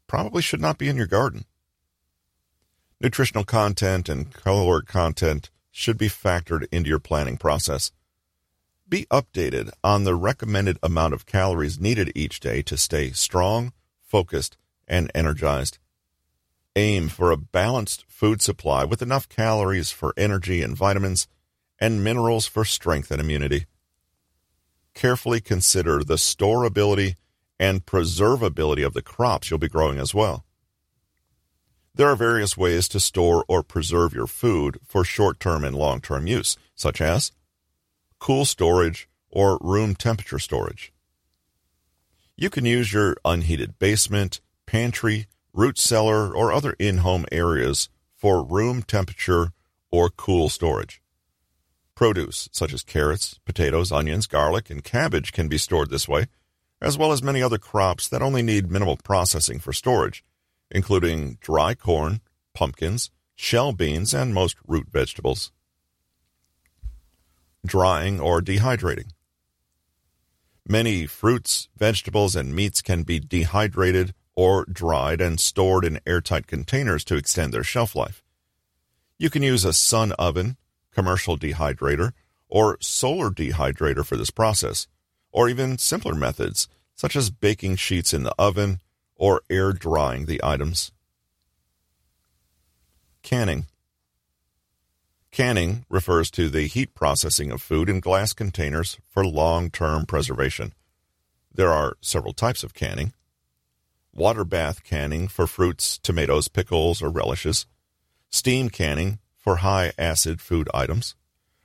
probably 0.08 0.42
should 0.42 0.60
not 0.60 0.78
be 0.78 0.88
in 0.88 0.96
your 0.96 1.06
garden. 1.06 1.44
Nutritional 3.00 3.44
content 3.44 4.08
and 4.08 4.34
caloric 4.34 4.86
content 4.86 5.50
should 5.78 5.96
be 5.96 6.08
factored 6.08 6.66
into 6.72 6.88
your 6.88 6.98
planning 6.98 7.36
process. 7.36 7.92
Be 8.88 9.06
updated 9.12 9.70
on 9.84 10.02
the 10.02 10.16
recommended 10.16 10.76
amount 10.82 11.14
of 11.14 11.24
calories 11.24 11.78
needed 11.78 12.10
each 12.16 12.40
day 12.40 12.62
to 12.62 12.76
stay 12.76 13.12
strong, 13.12 13.72
focused, 14.00 14.56
and 14.88 15.08
energized. 15.14 15.78
Aim 16.74 17.08
for 17.08 17.30
a 17.30 17.36
balanced 17.36 18.04
food 18.08 18.42
supply 18.42 18.82
with 18.82 19.02
enough 19.02 19.28
calories 19.28 19.92
for 19.92 20.12
energy 20.16 20.62
and 20.62 20.76
vitamins 20.76 21.28
and 21.78 22.02
minerals 22.02 22.44
for 22.44 22.64
strength 22.64 23.12
and 23.12 23.20
immunity. 23.20 23.66
Carefully 24.94 25.40
consider 25.40 26.02
the 26.02 26.16
storability 26.16 27.14
and 27.60 27.86
preservability 27.86 28.84
of 28.84 28.94
the 28.94 29.02
crops 29.02 29.48
you'll 29.48 29.60
be 29.60 29.68
growing 29.68 30.00
as 30.00 30.12
well. 30.12 30.44
There 31.98 32.08
are 32.08 32.14
various 32.14 32.56
ways 32.56 32.86
to 32.90 33.00
store 33.00 33.44
or 33.48 33.64
preserve 33.64 34.14
your 34.14 34.28
food 34.28 34.78
for 34.86 35.02
short 35.02 35.40
term 35.40 35.64
and 35.64 35.74
long 35.74 36.00
term 36.00 36.28
use, 36.28 36.56
such 36.76 37.00
as 37.00 37.32
cool 38.20 38.44
storage 38.44 39.08
or 39.30 39.58
room 39.60 39.96
temperature 39.96 40.38
storage. 40.38 40.92
You 42.36 42.50
can 42.50 42.64
use 42.64 42.92
your 42.92 43.16
unheated 43.24 43.80
basement, 43.80 44.40
pantry, 44.64 45.26
root 45.52 45.76
cellar, 45.76 46.32
or 46.32 46.52
other 46.52 46.76
in 46.78 46.98
home 46.98 47.26
areas 47.32 47.88
for 48.14 48.44
room 48.44 48.84
temperature 48.84 49.50
or 49.90 50.08
cool 50.08 50.48
storage. 50.48 51.02
Produce, 51.96 52.48
such 52.52 52.72
as 52.72 52.84
carrots, 52.84 53.40
potatoes, 53.44 53.90
onions, 53.90 54.28
garlic, 54.28 54.70
and 54.70 54.84
cabbage, 54.84 55.32
can 55.32 55.48
be 55.48 55.58
stored 55.58 55.90
this 55.90 56.06
way, 56.06 56.26
as 56.80 56.96
well 56.96 57.10
as 57.10 57.24
many 57.24 57.42
other 57.42 57.58
crops 57.58 58.06
that 58.06 58.22
only 58.22 58.42
need 58.42 58.70
minimal 58.70 58.96
processing 58.98 59.58
for 59.58 59.72
storage, 59.72 60.22
including 60.70 61.38
dry 61.40 61.74
corn, 61.74 62.20
pumpkins, 62.54 63.10
shell 63.34 63.72
beans, 63.72 64.12
and 64.12 64.34
most 64.34 64.56
root 64.66 64.88
vegetables. 64.90 65.52
Drying 67.64 68.20
or 68.20 68.40
dehydrating. 68.40 69.10
Many 70.66 71.06
fruits, 71.06 71.68
vegetables, 71.76 72.36
and 72.36 72.54
meats 72.54 72.82
can 72.82 73.02
be 73.02 73.18
dehydrated 73.18 74.14
or 74.36 74.66
dried 74.66 75.20
and 75.20 75.40
stored 75.40 75.84
in 75.84 76.00
airtight 76.06 76.46
containers 76.46 77.04
to 77.04 77.16
extend 77.16 77.52
their 77.52 77.64
shelf 77.64 77.96
life. 77.96 78.22
You 79.18 79.30
can 79.30 79.42
use 79.42 79.64
a 79.64 79.72
sun 79.72 80.12
oven, 80.12 80.56
commercial 80.92 81.36
dehydrator, 81.36 82.12
or 82.48 82.78
solar 82.80 83.30
dehydrator 83.30 84.04
for 84.04 84.16
this 84.16 84.30
process, 84.30 84.86
or 85.32 85.48
even 85.48 85.78
simpler 85.78 86.14
methods 86.14 86.68
such 86.94 87.14
as 87.14 87.30
baking 87.30 87.76
sheets 87.76 88.12
in 88.12 88.24
the 88.24 88.34
oven 88.38 88.80
or 89.18 89.42
air 89.50 89.72
drying 89.72 90.24
the 90.24 90.40
items. 90.42 90.92
Canning. 93.22 93.66
Canning 95.30 95.84
refers 95.90 96.30
to 96.30 96.48
the 96.48 96.66
heat 96.66 96.94
processing 96.94 97.50
of 97.50 97.60
food 97.60 97.90
in 97.90 98.00
glass 98.00 98.32
containers 98.32 98.96
for 99.06 99.26
long 99.26 99.70
term 99.70 100.06
preservation. 100.06 100.72
There 101.52 101.72
are 101.72 101.96
several 102.00 102.32
types 102.32 102.64
of 102.64 102.72
canning 102.72 103.12
water 104.18 104.44
bath 104.44 104.82
canning 104.82 105.28
for 105.28 105.46
fruits, 105.46 105.98
tomatoes, 105.98 106.48
pickles, 106.48 107.00
or 107.00 107.08
relishes, 107.08 107.66
steam 108.28 108.68
canning 108.68 109.20
for 109.36 109.56
high 109.56 109.92
acid 109.96 110.40
food 110.40 110.68
items, 110.74 111.14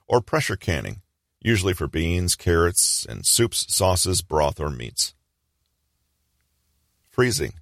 or 0.07 0.21
pressure 0.21 0.55
canning, 0.55 1.01
usually 1.41 1.73
for 1.73 1.87
beans, 1.87 2.35
carrots, 2.35 3.05
and 3.09 3.25
soups, 3.25 3.65
sauces, 3.73 4.21
broth, 4.21 4.59
or 4.59 4.69
meats. 4.69 5.15
Freezing. 7.13 7.53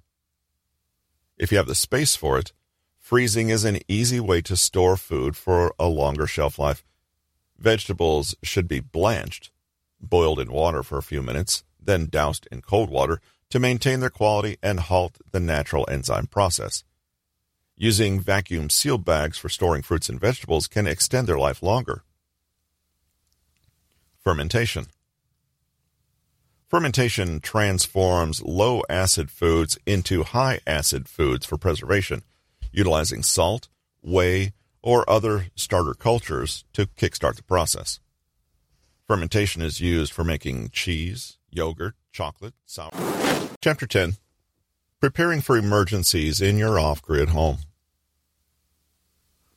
If 1.36 1.52
you 1.52 1.58
have 1.58 1.66
the 1.66 1.74
space 1.74 2.16
for 2.16 2.38
it, 2.38 2.54
freezing 2.98 3.50
is 3.50 3.66
an 3.66 3.80
easy 3.86 4.18
way 4.18 4.40
to 4.40 4.56
store 4.56 4.96
food 4.96 5.36
for 5.36 5.74
a 5.78 5.88
longer 5.88 6.26
shelf 6.26 6.58
life. 6.58 6.82
Vegetables 7.58 8.34
should 8.42 8.66
be 8.66 8.80
blanched, 8.80 9.50
boiled 10.00 10.40
in 10.40 10.50
water 10.50 10.82
for 10.82 10.96
a 10.96 11.02
few 11.02 11.20
minutes, 11.20 11.64
then 11.78 12.06
doused 12.06 12.48
in 12.50 12.62
cold 12.62 12.88
water 12.88 13.20
to 13.50 13.58
maintain 13.58 14.00
their 14.00 14.08
quality 14.08 14.56
and 14.62 14.80
halt 14.80 15.18
the 15.32 15.40
natural 15.40 15.86
enzyme 15.86 16.28
process. 16.28 16.82
Using 17.76 18.20
vacuum 18.20 18.70
sealed 18.70 19.04
bags 19.04 19.36
for 19.36 19.50
storing 19.50 19.82
fruits 19.82 20.08
and 20.08 20.18
vegetables 20.18 20.66
can 20.66 20.86
extend 20.86 21.26
their 21.26 21.38
life 21.38 21.62
longer. 21.62 22.04
Fermentation. 24.24 24.86
Fermentation 26.72 27.38
transforms 27.38 28.40
low 28.42 28.80
acid 28.88 29.30
foods 29.30 29.76
into 29.84 30.22
high 30.22 30.58
acid 30.66 31.06
foods 31.06 31.44
for 31.44 31.58
preservation, 31.58 32.22
utilizing 32.72 33.22
salt, 33.22 33.68
whey, 34.00 34.54
or 34.82 35.04
other 35.06 35.48
starter 35.54 35.92
cultures 35.92 36.64
to 36.72 36.86
kickstart 36.86 37.36
the 37.36 37.42
process. 37.42 38.00
Fermentation 39.06 39.60
is 39.60 39.82
used 39.82 40.14
for 40.14 40.24
making 40.24 40.70
cheese, 40.70 41.36
yogurt, 41.50 41.92
chocolate, 42.10 42.54
sour. 42.64 42.90
Chapter 43.60 43.86
10 43.86 44.14
Preparing 44.98 45.42
for 45.42 45.58
Emergencies 45.58 46.40
in 46.40 46.56
Your 46.56 46.80
Off 46.80 47.02
Grid 47.02 47.28
Home. 47.28 47.58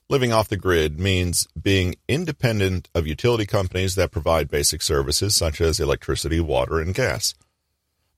Living 0.07 0.31
off 0.31 0.49
the 0.49 0.57
grid 0.57 0.99
means 0.99 1.47
being 1.59 1.95
independent 2.07 2.89
of 2.93 3.07
utility 3.07 3.47
companies 3.47 3.95
that 3.95 4.11
provide 4.11 4.51
basic 4.51 4.83
services 4.83 5.35
such 5.35 5.59
as 5.59 5.79
electricity, 5.79 6.39
water, 6.39 6.79
and 6.79 6.93
gas. 6.93 7.33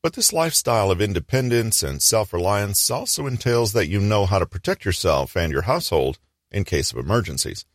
But 0.01 0.11
this 0.11 0.33
lifestyle 0.33 0.91
of 0.91 0.99
independence 0.99 1.83
and 1.83 2.01
self 2.01 2.33
reliance 2.33 2.91
also 2.91 3.25
entails 3.25 3.71
that 3.71 3.87
you 3.87 4.01
know 4.01 4.25
how 4.25 4.37
to 4.37 4.45
protect 4.45 4.83
yourself 4.83 5.37
and 5.37 5.49
your 5.49 5.61
household 5.61 6.19
in 6.51 6.65
case 6.65 6.91
of 6.91 6.97
emergencies. 6.97 7.65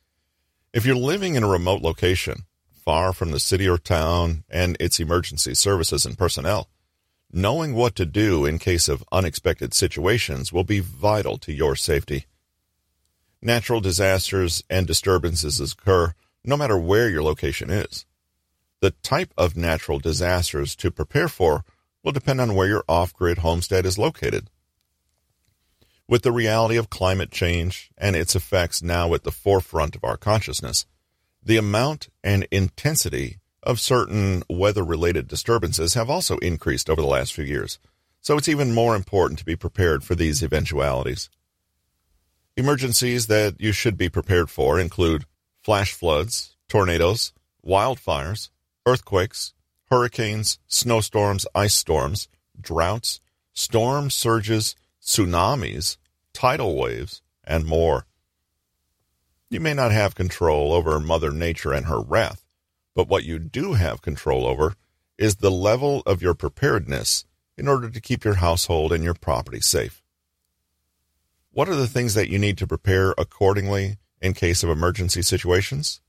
If 0.75 0.85
you're 0.85 0.95
living 0.95 1.35
in 1.35 1.43
a 1.43 1.49
remote 1.49 1.81
location, 1.81 2.45
far 2.85 3.15
from 3.15 3.31
the 3.31 3.41
city 3.41 3.67
or 3.67 3.79
town 3.79 4.45
and 4.51 4.77
its 4.79 5.01
emergency 5.01 5.55
services 5.55 6.05
and 6.05 6.19
personnel. 6.19 6.69
Knowing 7.33 7.73
what 7.75 7.95
to 7.95 8.05
do 8.05 8.45
in 8.45 8.59
case 8.59 8.91
of 8.91 9.05
unexpected 9.11 9.73
situations 9.73 10.53
will 10.53 10.65
be 10.65 10.81
vital 10.81 11.39
to 11.39 11.53
your 11.53 11.75
safety. 11.75 12.27
Natural 13.45 13.81
disasters 13.81 14.63
and 14.71 14.87
disturbances 14.87 15.61
occur 15.61 16.15
no 16.45 16.57
matter 16.57 16.79
where 16.79 17.09
your 17.09 17.25
location 17.25 17.71
is. 17.71 18.07
The 18.81 18.93
type 19.03 19.35
of 19.37 19.57
natural 19.57 19.99
disasters 19.99 20.77
to 20.77 20.93
prepare 20.93 21.27
for 21.27 21.65
will 22.05 22.13
depend 22.13 22.41
on 22.41 22.55
where 22.55 22.69
your 22.69 22.85
off 22.89 23.13
grid 23.13 23.39
homestead 23.39 23.85
is 23.85 23.99
located. 23.99 24.49
With 26.09 26.23
the 26.23 26.31
reality 26.31 26.77
of 26.77 26.91
climate 26.91 27.33
change 27.33 27.91
and 27.99 28.15
its 28.15 28.37
effects 28.37 28.81
now 28.81 29.13
at 29.15 29.25
the 29.25 29.33
forefront 29.33 29.97
of 29.97 30.05
our 30.05 30.17
consciousness, 30.17 30.87
the 31.43 31.57
amount 31.57 32.09
and 32.23 32.47
intensity 32.53 33.39
of 33.63 33.81
certain 33.81 34.45
weather 34.49 34.85
related 34.85 35.27
disturbances 35.27 35.95
have 35.95 36.11
also 36.11 36.39
increased 36.39 36.89
over 36.89 37.01
the 37.01 37.09
last 37.09 37.33
few 37.33 37.45
years, 37.45 37.81
so 38.21 38.37
it's 38.37 38.49
even 38.49 38.75
more 38.75 38.95
important 38.95 39.39
to 39.41 39.45
be 39.45 39.57
prepared 39.57 40.05
for 40.05 40.15
these 40.15 40.43
eventualities. 40.43 41.29
Emergencies 42.55 43.29
that 43.29 43.59
you 43.59 43.73
should 43.73 43.97
be 43.97 44.11
prepared 44.11 44.51
for 44.51 44.79
include 44.79 45.25
flash 45.65 45.93
floods, 45.93 46.55
tornadoes, 46.69 47.33
wildfires, 47.67 48.51
earthquakes, 48.85 49.55
hurricanes, 49.91 50.59
snowstorms, 50.67 51.47
ice 51.55 51.75
storms, 51.75 52.29
droughts, 52.61 53.21
storm 53.55 54.11
surges, 54.11 54.77
tsunamis, 55.01 55.97
tidal 56.35 56.77
waves, 56.77 57.23
and 57.43 57.65
more. 57.65 58.07
You 59.49 59.61
may 59.61 59.73
not 59.73 59.93
have 59.93 60.15
control 60.15 60.75
over 60.75 61.01
Mother 61.01 61.31
Nature 61.31 61.73
and 61.73 61.87
her 61.87 62.01
wrath, 62.01 62.45
but 62.95 63.09
what 63.09 63.25
you 63.25 63.39
do 63.39 63.75
have 63.75 64.03
control 64.03 64.47
over 64.47 64.75
is 65.17 65.37
the 65.37 65.51
level 65.51 66.03
of 66.05 66.21
your 66.21 66.35
preparedness 66.35 67.25
in 67.57 67.67
order 67.67 67.89
to 67.89 68.01
keep 68.01 68.25
your 68.25 68.35
household 68.35 68.93
and 68.93 69.03
your 69.03 69.15
property 69.15 69.61
safe. 69.61 70.02
What 71.55 71.69
are 71.69 71.77
the 71.77 71.87
things 71.87 72.15
that 72.15 72.31
you 72.31 72.39
need 72.39 72.57
to 72.59 72.67
prepare 72.67 73.11
accordingly 73.19 73.99
in 74.23 74.33
case 74.33 74.63
of 74.63 74.71
emergency 74.71 75.21
situations? 75.21 76.01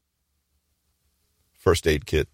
First 1.52 1.86
aid 1.86 2.06
kit. 2.06 2.30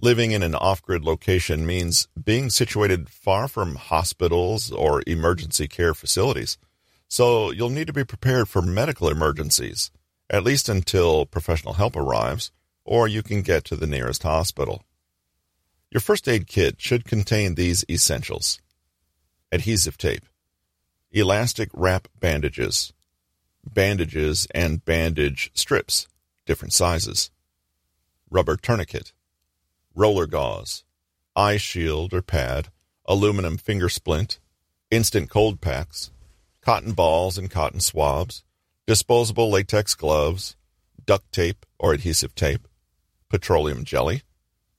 Living 0.00 0.30
in 0.30 0.44
an 0.44 0.54
off 0.54 0.82
grid 0.82 1.04
location 1.04 1.66
means 1.66 2.06
being 2.22 2.48
situated 2.48 3.08
far 3.08 3.48
from 3.48 3.74
hospitals 3.74 4.70
or 4.70 5.02
emergency 5.04 5.66
care 5.66 5.94
facilities. 5.94 6.58
So 7.08 7.50
you'll 7.50 7.70
need 7.70 7.88
to 7.88 7.92
be 7.92 8.04
prepared 8.04 8.48
for 8.48 8.62
medical 8.62 9.08
emergencies, 9.08 9.90
at 10.30 10.44
least 10.44 10.68
until 10.68 11.26
professional 11.26 11.74
help 11.74 11.96
arrives, 11.96 12.52
or 12.84 13.08
you 13.08 13.24
can 13.24 13.42
get 13.42 13.64
to 13.64 13.74
the 13.74 13.88
nearest 13.88 14.22
hospital. 14.22 14.84
Your 15.90 16.00
first 16.00 16.28
aid 16.28 16.46
kit 16.46 16.80
should 16.80 17.04
contain 17.04 17.56
these 17.56 17.84
essentials 17.90 18.60
adhesive 19.50 19.98
tape, 19.98 20.24
elastic 21.12 21.68
wrap 21.74 22.08
bandages, 22.18 22.92
bandages 23.70 24.46
and 24.54 24.84
bandage 24.84 25.50
strips, 25.52 26.08
different 26.46 26.72
sizes, 26.72 27.30
rubber 28.30 28.56
tourniquet, 28.56 29.12
roller 29.94 30.26
gauze, 30.26 30.84
eye 31.36 31.58
shield 31.58 32.14
or 32.14 32.22
pad, 32.22 32.68
aluminum 33.04 33.58
finger 33.58 33.90
splint, 33.90 34.38
instant 34.90 35.28
cold 35.28 35.60
packs, 35.60 36.10
cotton 36.62 36.92
balls 36.92 37.36
and 37.36 37.50
cotton 37.50 37.80
swabs, 37.80 38.42
disposable 38.86 39.50
latex 39.50 39.94
gloves, 39.94 40.56
duct 41.04 41.30
tape 41.30 41.66
or 41.78 41.92
adhesive 41.92 42.34
tape, 42.34 42.66
petroleum 43.28 43.84
jelly, 43.84 44.22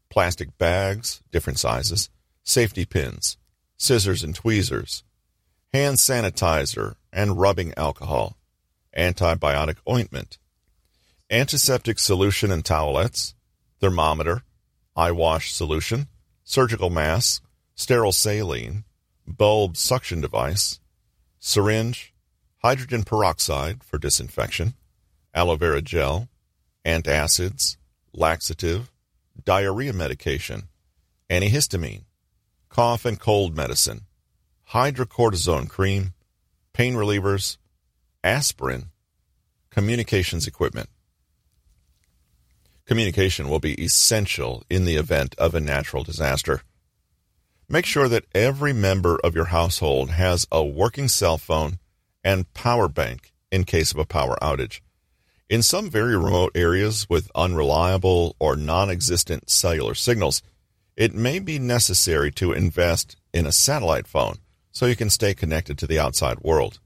plastic 0.09 0.57
bags, 0.57 1.21
different 1.31 1.59
sizes, 1.59 2.09
safety 2.43 2.85
pins, 2.85 3.37
scissors 3.77 4.23
and 4.23 4.33
tweezers, 4.33 5.03
hand 5.73 5.97
sanitizer 5.97 6.95
and 7.11 7.39
rubbing 7.39 7.73
alcohol, 7.75 8.37
antibiotic 8.95 9.77
ointment, 9.89 10.37
antiseptic 11.31 11.97
solution 11.97 12.51
and 12.51 12.63
towelettes, 12.63 13.33
thermometer, 13.81 14.43
eye 14.95 15.11
wash 15.11 15.51
solution, 15.51 16.07
surgical 16.43 16.91
mask, 16.91 17.43
sterile 17.73 18.11
saline, 18.11 18.83
bulb 19.25 19.75
suction 19.75 20.21
device, 20.21 20.79
syringe, 21.39 22.13
hydrogen 22.59 23.03
peroxide 23.03 23.83
for 23.83 23.97
disinfection, 23.97 24.75
aloe 25.33 25.55
vera 25.55 25.81
gel, 25.81 26.29
antacids, 26.85 27.77
laxative, 28.13 28.91
diarrhea 29.43 29.91
medication, 29.91 30.63
antihistamine, 31.31 32.03
cough 32.69 33.05
and 33.05 33.19
cold 33.19 33.55
medicine, 33.55 34.01
hydrocortisone 34.73 35.69
cream, 35.69 36.15
pain 36.73 36.95
relievers, 36.95 37.57
aspirin, 38.23 38.85
communications 39.69 40.47
equipment. 40.47 40.89
Communication 42.85 43.49
will 43.49 43.59
be 43.59 43.79
essential 43.79 44.63
in 44.71 44.85
the 44.85 44.95
event 44.95 45.35
of 45.37 45.53
a 45.53 45.61
natural 45.61 46.03
disaster. 46.03 46.63
Make 47.69 47.85
sure 47.85 48.07
that 48.07 48.25
every 48.33 48.73
member 48.73 49.19
of 49.23 49.35
your 49.35 49.45
household 49.45 50.09
has 50.09 50.47
a 50.51 50.63
working 50.65 51.07
cell 51.07 51.37
phone 51.37 51.77
and 52.23 52.51
power 52.55 52.87
bank 52.87 53.31
in 53.51 53.65
case 53.65 53.91
of 53.91 53.99
a 53.99 54.05
power 54.05 54.35
outage. 54.41 54.81
In 55.49 55.61
some 55.61 55.87
very 55.87 56.17
remote 56.17 56.51
areas 56.55 57.07
with 57.07 57.29
unreliable 57.35 58.35
or 58.39 58.55
non 58.55 58.89
existent 58.89 59.51
cellular 59.51 59.93
signals, 59.93 60.41
it 60.97 61.13
may 61.13 61.37
be 61.37 61.59
necessary 61.59 62.31
to 62.31 62.53
invest 62.53 63.15
in 63.33 63.45
a 63.45 63.51
satellite 63.51 64.07
phone 64.07 64.37
so 64.73 64.87
you 64.87 64.97
can 64.97 65.09
stay 65.09 65.33
connected 65.33 65.77
to 65.77 65.87
the 65.87 65.99
outside 65.99 66.39
world. 66.41 66.79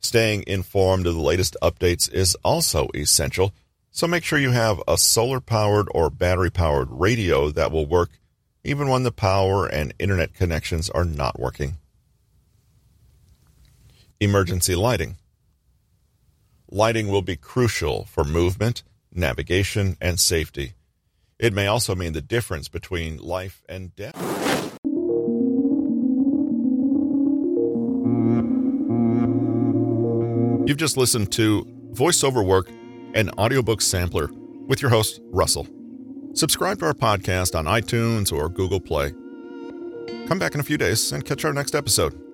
Staying 0.00 0.44
informed 0.46 1.06
of 1.06 1.14
the 1.14 1.20
latest 1.20 1.56
updates 1.62 2.12
is 2.12 2.36
also 2.44 2.88
essential, 2.94 3.54
so 3.90 4.06
make 4.06 4.24
sure 4.24 4.38
you 4.38 4.50
have 4.50 4.82
a 4.86 4.98
solar 4.98 5.40
powered 5.40 5.88
or 5.92 6.10
battery 6.10 6.50
powered 6.50 6.88
radio 6.90 7.50
that 7.50 7.72
will 7.72 7.86
work 7.86 8.10
even 8.64 8.88
when 8.88 9.04
the 9.04 9.12
power 9.12 9.66
and 9.66 9.94
internet 9.98 10.34
connections 10.34 10.90
are 10.90 11.04
not 11.04 11.38
working. 11.38 11.78
Emergency 14.18 14.74
lighting. 14.74 15.16
Lighting 16.70 17.08
will 17.08 17.22
be 17.22 17.36
crucial 17.36 18.04
for 18.04 18.22
movement, 18.22 18.82
navigation, 19.12 19.96
and 20.00 20.20
safety. 20.20 20.74
It 21.38 21.54
may 21.54 21.66
also 21.66 21.94
mean 21.94 22.12
the 22.12 22.20
difference 22.20 22.68
between 22.68 23.16
life 23.16 23.62
and 23.68 23.94
death. 23.96 24.49
You've 30.66 30.78
just 30.78 30.96
listened 30.96 31.32
to 31.32 31.64
voiceover 31.92 32.44
work 32.44 32.70
and 33.14 33.30
audiobook 33.38 33.80
sampler 33.80 34.30
with 34.68 34.80
your 34.80 34.90
host, 34.90 35.20
Russell. 35.30 35.66
Subscribe 36.34 36.78
to 36.78 36.86
our 36.86 36.94
podcast 36.94 37.58
on 37.58 37.64
iTunes 37.64 38.32
or 38.32 38.48
Google 38.48 38.80
Play. 38.80 39.12
Come 40.28 40.38
back 40.38 40.54
in 40.54 40.60
a 40.60 40.64
few 40.64 40.78
days 40.78 41.10
and 41.10 41.24
catch 41.24 41.44
our 41.44 41.52
next 41.52 41.74
episode. 41.74 42.29